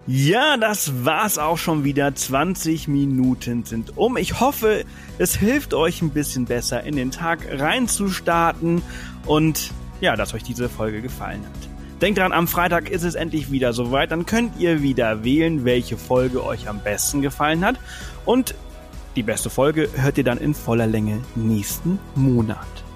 Ja, 0.08 0.56
das 0.56 1.04
war's 1.04 1.38
auch 1.38 1.58
schon 1.58 1.84
wieder. 1.84 2.15
20 2.15 2.88
Minuten 2.88 3.65
sind 3.65 3.98
um. 3.98 4.15
Ich 4.15 4.39
hoffe, 4.39 4.86
es 5.17 5.36
hilft 5.36 5.74
euch 5.74 6.02
ein 6.02 6.12
bisschen 6.12 6.46
besser 6.46 6.82
in 6.84 6.96
den 6.96 7.12
Tag 7.12 7.39
reinzustarten 7.52 8.82
und 9.26 9.72
ja, 10.00 10.15
dass 10.15 10.34
euch 10.34 10.43
diese 10.43 10.70
Folge 10.70 11.02
gefallen 11.02 11.41
hat. 11.43 12.02
Denkt 12.02 12.20
dran, 12.20 12.32
am 12.32 12.48
Freitag 12.48 12.89
ist 12.89 13.04
es 13.04 13.15
endlich 13.15 13.52
wieder 13.52 13.74
soweit. 13.74 14.12
Dann 14.12 14.26
könnt 14.26 14.58
ihr 14.60 14.82
wieder 14.82 15.26
wählen, 15.26 15.65
welche 15.65 15.98
Folge 15.98 16.41
euch 16.41 16.70
am 16.70 16.80
besten 16.80 17.22
gefallen 17.22 17.65
hat. 17.65 17.78
Und 18.24 18.56
die 19.17 19.24
beste 19.24 19.50
Folge 19.50 19.89
hört 19.93 20.17
ihr 20.17 20.24
dann 20.24 20.38
in 20.38 20.54
voller 20.54 20.88
Länge 20.88 21.20
nächsten 21.36 22.00
Monat. 22.15 22.87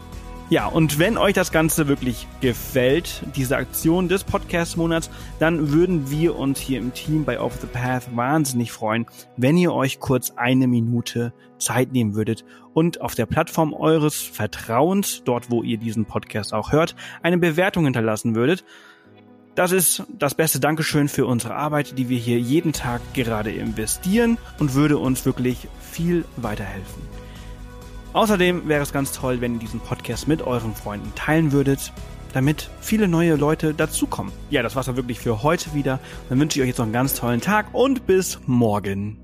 Ja, 0.52 0.66
und 0.66 1.00
wenn 1.00 1.18
euch 1.18 1.34
das 1.34 1.54
Ganze 1.54 1.88
wirklich 1.88 2.28
gefällt, 2.42 3.24
diese 3.38 3.56
Aktion 3.56 4.10
des 4.10 4.26
Podcast-Monats, 4.26 5.10
dann 5.40 5.72
würden 5.72 6.12
wir 6.12 6.36
uns 6.38 6.60
hier 6.60 6.78
im 6.80 6.94
Team 6.94 7.24
bei 7.24 7.40
Off 7.40 7.60
the 7.62 7.68
Path 7.68 8.14
wahnsinnig 8.18 8.74
freuen, 8.74 9.06
wenn 9.38 9.56
ihr 9.56 9.72
euch 9.72 10.02
kurz 10.02 10.32
eine 10.32 10.68
Minute 10.68 11.32
Zeit 11.58 11.94
nehmen 11.94 12.16
würdet 12.16 12.44
und 12.74 13.00
auf 13.00 13.16
der 13.16 13.28
Plattform 13.28 13.74
eures 13.74 14.22
Vertrauens, 14.22 15.22
dort 15.24 15.50
wo 15.50 15.64
ihr 15.64 15.78
diesen 15.78 16.04
Podcast 16.04 16.54
auch 16.54 16.74
hört, 16.74 16.98
eine 17.24 17.38
Bewertung 17.38 17.86
hinterlassen 17.86 18.36
würdet. 18.36 18.66
Das 19.56 19.72
ist 19.72 20.04
das 20.20 20.36
beste 20.36 20.60
Dankeschön 20.60 21.08
für 21.08 21.28
unsere 21.28 21.56
Arbeit, 21.56 21.98
die 21.98 22.10
wir 22.10 22.18
hier 22.18 22.40
jeden 22.40 22.74
Tag 22.74 23.00
gerade 23.14 23.52
investieren 23.52 24.38
und 24.60 24.74
würde 24.74 24.98
uns 24.98 25.26
wirklich 25.26 25.70
viel 25.80 26.26
weiterhelfen. 26.36 27.21
Außerdem 28.14 28.68
wäre 28.68 28.84
es 28.84 28.92
ganz 28.92 29.14
toll, 29.14 29.42
wenn 29.42 29.54
ihr 29.54 29.60
diesen 29.60 29.80
Podcast 29.80 30.28
mit 30.28 30.42
euren 30.42 30.76
Freunden 30.76 31.14
teilen 31.16 31.52
würdet, 31.52 31.94
damit 32.34 32.70
viele 32.82 33.08
neue 33.08 33.36
Leute 33.36 33.74
dazukommen. 33.74 34.34
Ja, 34.50 34.64
das 34.64 34.76
war's 34.76 34.86
dann 34.86 34.98
wirklich 34.98 35.20
für 35.20 35.44
heute 35.44 35.74
wieder. 35.74 36.00
Dann 36.30 36.40
wünsche 36.40 36.60
ich 36.60 36.64
euch 36.64 36.70
jetzt 36.70 36.78
noch 36.78 36.86
einen 36.86 36.94
ganz 36.94 37.14
tollen 37.14 37.42
Tag 37.42 37.68
und 37.74 38.06
bis 38.08 38.40
morgen. 38.46 39.21